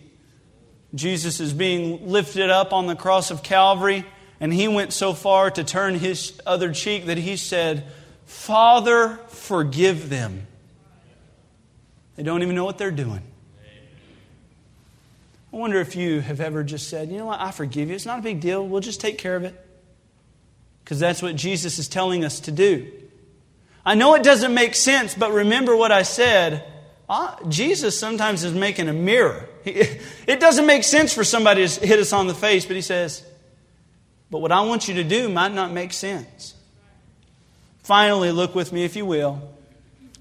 [0.95, 4.05] Jesus is being lifted up on the cross of Calvary.
[4.41, 7.85] And he went so far to turn his other cheek that he said,
[8.27, 10.47] Father, forgive them.
[12.17, 13.23] They don't even know what they're doing.
[15.53, 17.95] I wonder if you have ever just said, you know what, I forgive you.
[17.95, 18.67] It's not a big deal.
[18.67, 19.55] We'll just take care of it.
[20.85, 22.93] Because that's what Jesus is telling us to do.
[23.85, 26.65] I know it doesn't make sense, but remember what I said.
[27.09, 29.49] Ah, Jesus sometimes is making a mirror.
[29.65, 33.25] It doesn't make sense for somebody to hit us on the face, but he says,
[34.31, 36.55] but what I want you to do might not make sense.
[37.83, 39.41] Finally, look with me, if you will,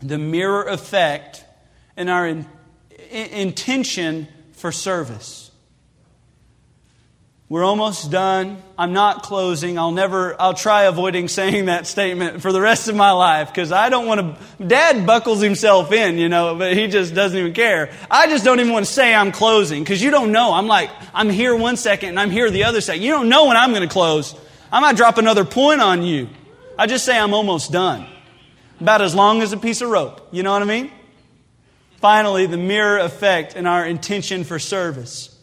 [0.01, 1.43] the mirror effect
[1.97, 2.45] and our in,
[3.09, 5.44] in, intention for service.
[7.47, 8.57] We're almost done.
[8.75, 9.77] I'm not closing.
[9.77, 13.71] I'll never, I'll try avoiding saying that statement for the rest of my life because
[13.71, 17.53] I don't want to, dad buckles himself in, you know, but he just doesn't even
[17.53, 17.91] care.
[18.09, 20.53] I just don't even want to say I'm closing because you don't know.
[20.53, 23.03] I'm like, I'm here one second and I'm here the other second.
[23.03, 24.33] You don't know when I'm going to close.
[24.71, 26.29] I might drop another point on you.
[26.79, 28.07] I just say I'm almost done.
[28.81, 30.29] About as long as a piece of rope.
[30.31, 30.91] You know what I mean?
[32.01, 35.34] Finally, the mirror effect and our intention for service.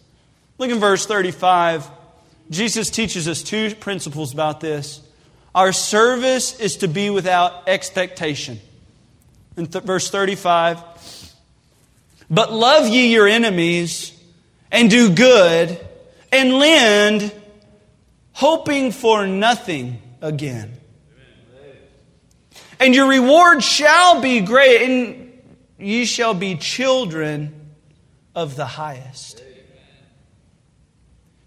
[0.59, 1.88] Look in verse 35.
[2.50, 5.00] Jesus teaches us two principles about this.
[5.55, 8.61] Our service is to be without expectation.
[9.57, 10.82] In th- verse 35,
[12.30, 14.18] but love ye your enemies
[14.70, 15.78] and do good
[16.32, 17.32] and lend,
[18.32, 20.72] hoping for nothing again.
[22.80, 25.40] And your reward shall be great, and
[25.78, 27.55] ye shall be children
[28.34, 29.32] of the highest.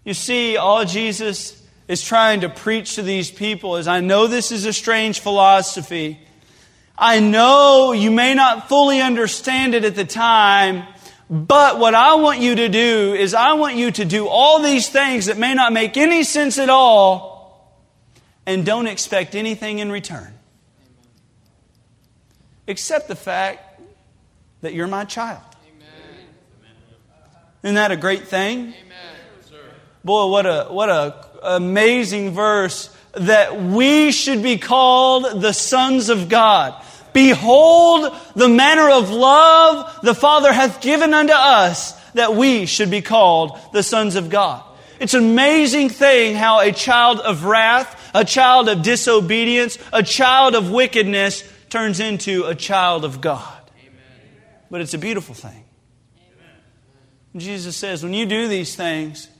[0.06, 4.52] You see, all Jesus is trying to preach to these people is I know this
[4.52, 6.20] is a strange philosophy.
[6.96, 10.84] I know you may not fully understand it at the time,
[11.28, 14.88] but what I want you to do is I want you to do all these
[14.88, 17.76] things that may not make any sense at all
[18.46, 20.32] and don't expect anything in return.
[22.68, 23.80] Except the fact
[24.60, 25.42] that you're my child.
[27.64, 28.72] Isn't that a great thing?
[30.06, 36.28] Boy, what a what a amazing verse that we should be called the sons of
[36.28, 36.80] God.
[37.12, 43.02] Behold the manner of love the Father hath given unto us that we should be
[43.02, 44.62] called the sons of God.
[45.00, 50.54] It's an amazing thing how a child of wrath, a child of disobedience, a child
[50.54, 53.60] of wickedness turns into a child of God.
[53.80, 53.96] Amen.
[54.70, 55.64] But it's a beautiful thing.
[57.36, 59.30] Jesus says, when you do these things,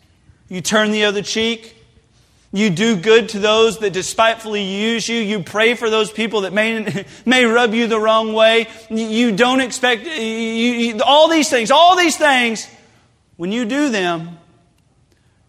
[0.49, 1.75] you turn the other cheek.
[2.53, 5.21] You do good to those that despitefully use you.
[5.21, 8.69] You pray for those people that may, may rub you the wrong way.
[8.89, 12.69] You don't expect, you, you, all these things, all these things,
[13.37, 14.39] when you do them,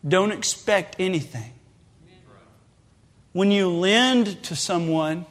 [0.06, 1.54] don't expect anything.
[3.32, 5.26] When you lend to someone,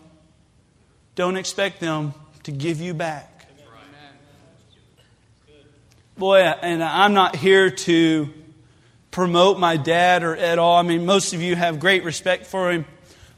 [1.14, 2.14] don't expect them
[2.44, 3.32] to give you back.
[6.16, 8.32] Boy, and I'm not here to
[9.16, 10.76] promote my dad or at all.
[10.76, 12.84] I mean, most of you have great respect for him.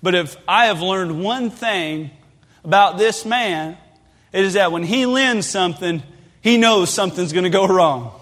[0.02, 2.10] But if I have learned one thing
[2.64, 3.78] about this man,
[4.32, 6.02] it is that when he lends something,
[6.40, 8.12] he knows something's going to go wrong.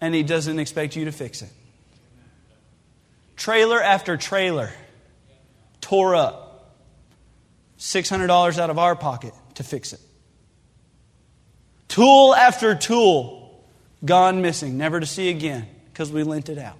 [0.00, 1.50] And he doesn't expect you to fix it.
[3.36, 4.72] Trailer after trailer
[5.80, 6.74] tore up.
[7.78, 10.00] $600 out of our pocket to fix it.
[11.86, 13.37] Tool after tool
[14.04, 16.76] gone missing, never to see again, because we lent it out.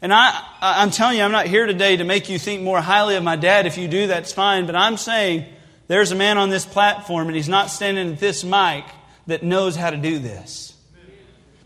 [0.00, 3.14] And I, I'm telling you, I'm not here today to make you think more highly
[3.14, 3.66] of my dad.
[3.66, 4.66] If you do, that's fine.
[4.66, 5.46] But I'm saying
[5.86, 8.84] there's a man on this platform, and he's not standing at this mic,
[9.28, 10.74] that knows how to do this.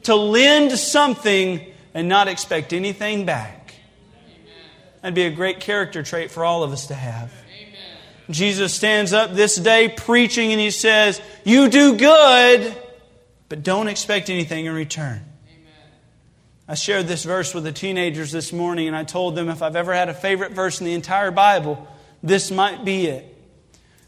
[0.03, 3.75] To lend something and not expect anything back.
[5.01, 7.33] That'd be a great character trait for all of us to have.
[8.29, 12.77] Jesus stands up this day preaching and he says, You do good
[13.49, 15.23] but don't expect anything in return.
[15.49, 15.73] Amen.
[16.69, 19.77] I shared this verse with the teenagers this morning, and I told them if I've
[19.77, 21.87] ever had a favorite verse in the entire Bible,
[22.23, 23.37] this might be it.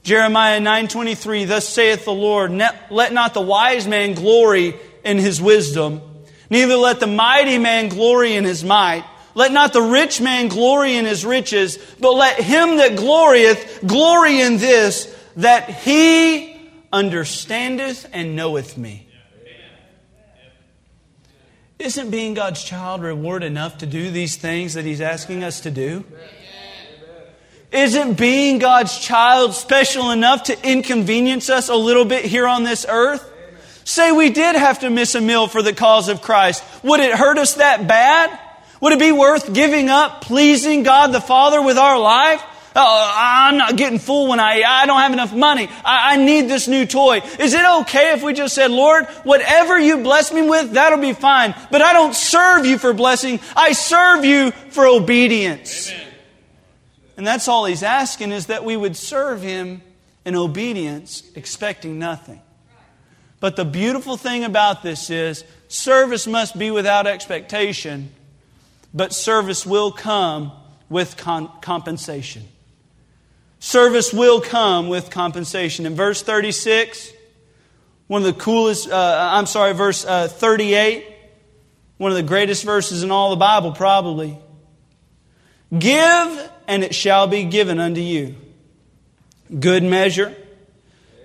[0.03, 4.75] Jeremiah 9:23 Thus saith the Lord let not the wise man glory
[5.05, 6.01] in his wisdom
[6.49, 10.97] neither let the mighty man glory in his might let not the rich man glory
[10.97, 16.59] in his riches but let him that glorieth glory in this that he
[16.91, 19.08] understandeth and knoweth me
[21.79, 25.71] isn't being God's child reward enough to do these things that He's asking us to
[25.71, 26.05] do?
[27.71, 32.87] Isn't being God's child special enough to inconvenience us a little bit here on this
[32.89, 33.31] earth?
[33.85, 36.65] Say we did have to miss a meal for the cause of Christ.
[36.83, 38.39] Would it hurt us that bad?
[38.81, 42.43] Would it be worth giving up pleasing God the Father with our life?
[42.81, 45.69] Oh, I'm not getting full when I, I don't have enough money.
[45.85, 47.23] I, I need this new toy.
[47.41, 51.13] Is it okay if we just said, Lord, whatever you bless me with, that'll be
[51.13, 51.57] fine.
[51.73, 53.41] But I don't serve you for blessing.
[53.57, 55.91] I serve you for obedience.
[55.91, 56.07] Amen.
[57.17, 59.83] And that's all he's asking is that we would serve him
[60.25, 62.41] in obedience, expecting nothing.
[63.41, 68.11] But the beautiful thing about this is service must be without expectation,
[68.95, 70.53] but service will come
[70.89, 72.45] with con- compensation.
[73.61, 75.85] Service will come with compensation.
[75.87, 77.13] In verse 36,
[78.07, 81.07] one of the coolest, uh, I'm sorry, verse uh, 38,
[81.99, 84.39] one of the greatest verses in all the Bible, probably.
[85.77, 88.37] Give, and it shall be given unto you.
[89.59, 90.35] Good measure,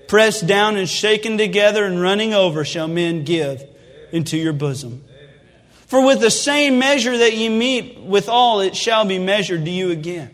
[0.07, 3.63] pressed down and shaken together and running over, shall men give
[4.11, 5.03] into your bosom.
[5.87, 9.91] For with the same measure that ye meet withal, it shall be measured to you
[9.91, 10.32] again.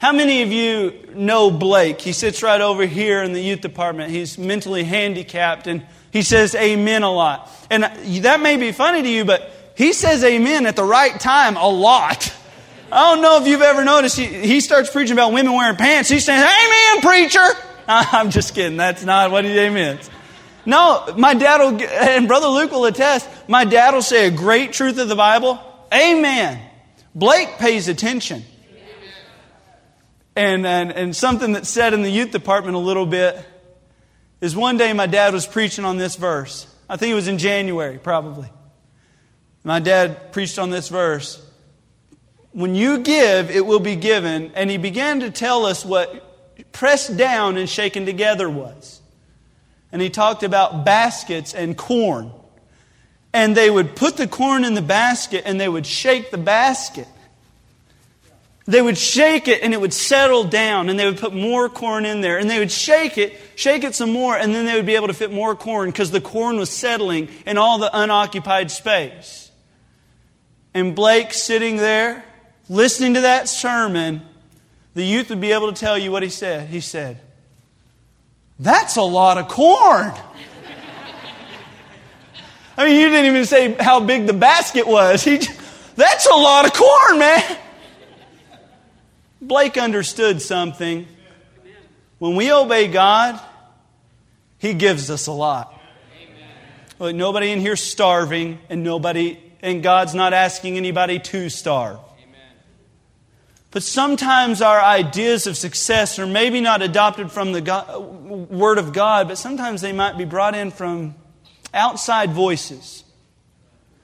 [0.00, 2.00] How many of you know Blake?
[2.00, 4.10] He sits right over here in the youth department.
[4.10, 7.50] He's mentally handicapped and he says amen a lot.
[7.68, 11.58] And that may be funny to you, but he says amen at the right time
[11.58, 12.34] a lot.
[12.90, 16.08] I don't know if you've ever noticed, he, he starts preaching about women wearing pants.
[16.08, 17.46] He's saying, Amen, preacher.
[17.86, 18.78] I'm just kidding.
[18.78, 20.08] That's not what he amens.
[20.64, 24.72] No, my dad will, and Brother Luke will attest, my dad will say a great
[24.72, 25.60] truth of the Bible.
[25.92, 26.58] Amen.
[27.14, 28.44] Blake pays attention.
[30.36, 33.44] And, and, and something that's said in the youth department a little bit
[34.40, 36.66] is one day my dad was preaching on this verse.
[36.88, 38.50] I think it was in January, probably.
[39.62, 41.44] My dad preached on this verse.
[42.52, 44.52] When you give, it will be given.
[44.54, 49.00] And he began to tell us what pressed down and shaken together was.
[49.92, 52.32] And he talked about baskets and corn.
[53.32, 57.06] And they would put the corn in the basket and they would shake the basket.
[58.70, 62.06] They would shake it and it would settle down and they would put more corn
[62.06, 64.86] in there and they would shake it, shake it some more, and then they would
[64.86, 68.70] be able to fit more corn because the corn was settling in all the unoccupied
[68.70, 69.50] space.
[70.72, 72.24] And Blake sitting there,
[72.68, 74.22] listening to that sermon,
[74.94, 76.68] the youth would be able to tell you what he said.
[76.68, 77.18] He said,
[78.60, 80.12] That's a lot of corn.
[82.78, 85.24] I mean, you didn't even say how big the basket was.
[85.24, 85.40] He,
[85.96, 87.58] that's a lot of corn, man.
[89.40, 91.06] Blake understood something.
[92.18, 93.40] When we obey God,
[94.58, 95.78] He gives us a lot.
[96.98, 101.98] Look, nobody in here starving, and nobody, and God's not asking anybody to starve.
[103.70, 108.92] But sometimes our ideas of success are maybe not adopted from the God, Word of
[108.92, 111.14] God, but sometimes they might be brought in from
[111.72, 113.04] outside voices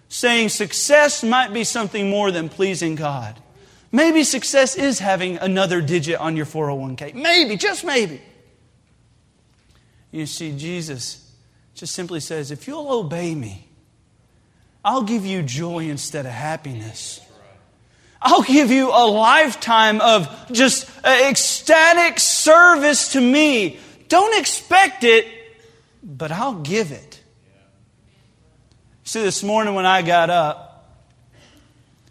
[0.09, 3.39] saying success might be something more than pleasing God.
[3.97, 7.15] Maybe success is having another digit on your 401k.
[7.15, 8.21] Maybe, just maybe.
[10.11, 11.33] You see, Jesus
[11.75, 13.67] just simply says, if you'll obey me,
[14.85, 17.23] I'll give you joy instead of happiness.
[18.21, 23.79] I'll give you a lifetime of just uh, ecstatic service to me.
[24.09, 25.27] Don't expect it,
[26.03, 27.19] but I'll give it.
[29.05, 30.87] See, this morning when I got up,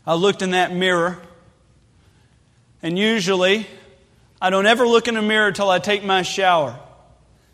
[0.04, 1.22] I looked in that mirror,
[2.86, 3.66] and usually
[4.40, 6.80] I don't ever look in a mirror until I take my shower.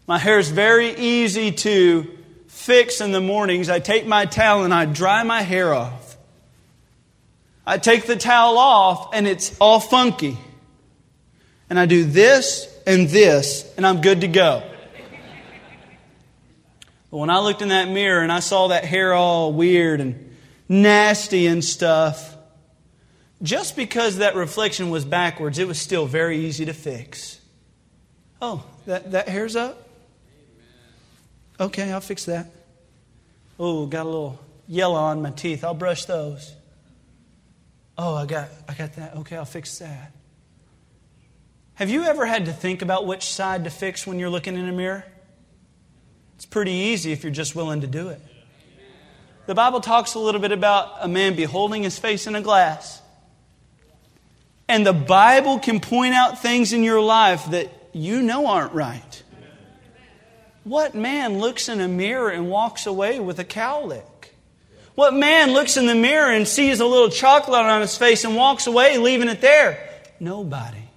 [0.05, 2.17] My hair is very easy to
[2.49, 3.69] fix in the mornings.
[3.69, 6.17] I take my towel and I dry my hair off.
[7.65, 10.37] I take the towel off and it's all funky.
[11.69, 14.63] And I do this and this, and I'm good to go.
[17.09, 20.35] But when I looked in that mirror and I saw that hair all weird and
[20.67, 22.35] nasty and stuff,
[23.41, 27.39] just because that reflection was backwards, it was still very easy to fix.
[28.41, 29.87] Oh, that, that hair's up?
[31.59, 32.47] Okay, I'll fix that.
[33.59, 35.63] Oh, got a little yellow on my teeth.
[35.63, 36.53] I'll brush those.
[37.97, 39.15] Oh, I got I got that.
[39.17, 40.11] Okay, I'll fix that.
[41.75, 44.67] Have you ever had to think about which side to fix when you're looking in
[44.67, 45.05] a mirror?
[46.35, 48.19] It's pretty easy if you're just willing to do it.
[49.45, 53.01] The Bible talks a little bit about a man beholding his face in a glass.
[54.71, 59.23] And the Bible can point out things in your life that you know aren't right.
[60.63, 64.31] What man looks in a mirror and walks away with a cowlick?
[64.95, 68.37] What man looks in the mirror and sees a little chocolate on his face and
[68.37, 69.89] walks away, leaving it there?
[70.21, 70.87] Nobody.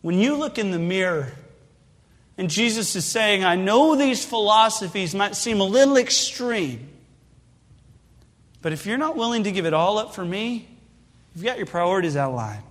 [0.00, 1.32] When you look in the mirror,
[2.38, 6.88] and Jesus is saying, I know these philosophies might seem a little extreme,
[8.62, 10.68] but if you're not willing to give it all up for me,
[11.36, 12.62] you've got your priorities out of line.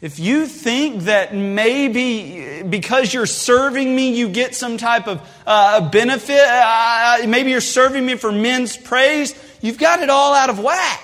[0.00, 5.88] If you think that maybe because you're serving me, you get some type of uh,
[5.88, 10.58] benefit, uh, maybe you're serving me for men's praise, you've got it all out of
[10.58, 11.02] whack.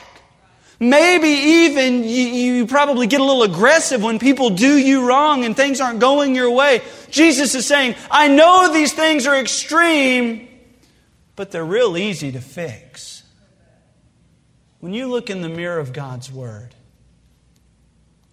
[0.78, 5.57] Maybe even you, you, probably get a little aggressive when people do you wrong and
[5.57, 6.82] things aren't going your way.
[7.09, 10.48] Jesus is saying, I know these things are extreme,
[11.36, 13.11] but they're real easy to fix.
[14.83, 16.74] When you look in the mirror of God's Word,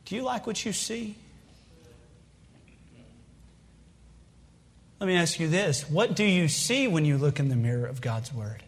[0.05, 1.15] do you like what you see?
[4.99, 7.85] Let me ask you this what do you see when you look in the mirror
[7.85, 8.63] of God's Word?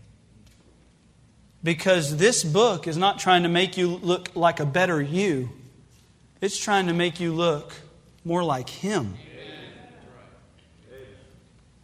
[1.64, 5.50] Because this book is not trying to make you look like a better you,
[6.40, 7.74] it's trying to make you look
[8.24, 9.16] more like Him.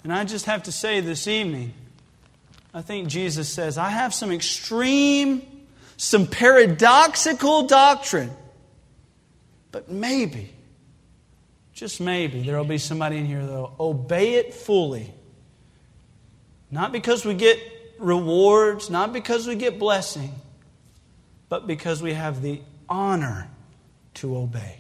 [0.04, 1.74] And I just have to say this evening,
[2.72, 5.57] I think Jesus says, I have some extreme,
[5.98, 8.32] some paradoxical doctrine,
[9.72, 10.54] but maybe,
[11.74, 15.14] just maybe, there will be somebody in here that'll obey it fully.
[16.70, 17.60] Not because we get
[18.00, 20.34] rewards, not because we get blessing,
[21.50, 23.50] but because we have the honor
[24.16, 24.78] to obey.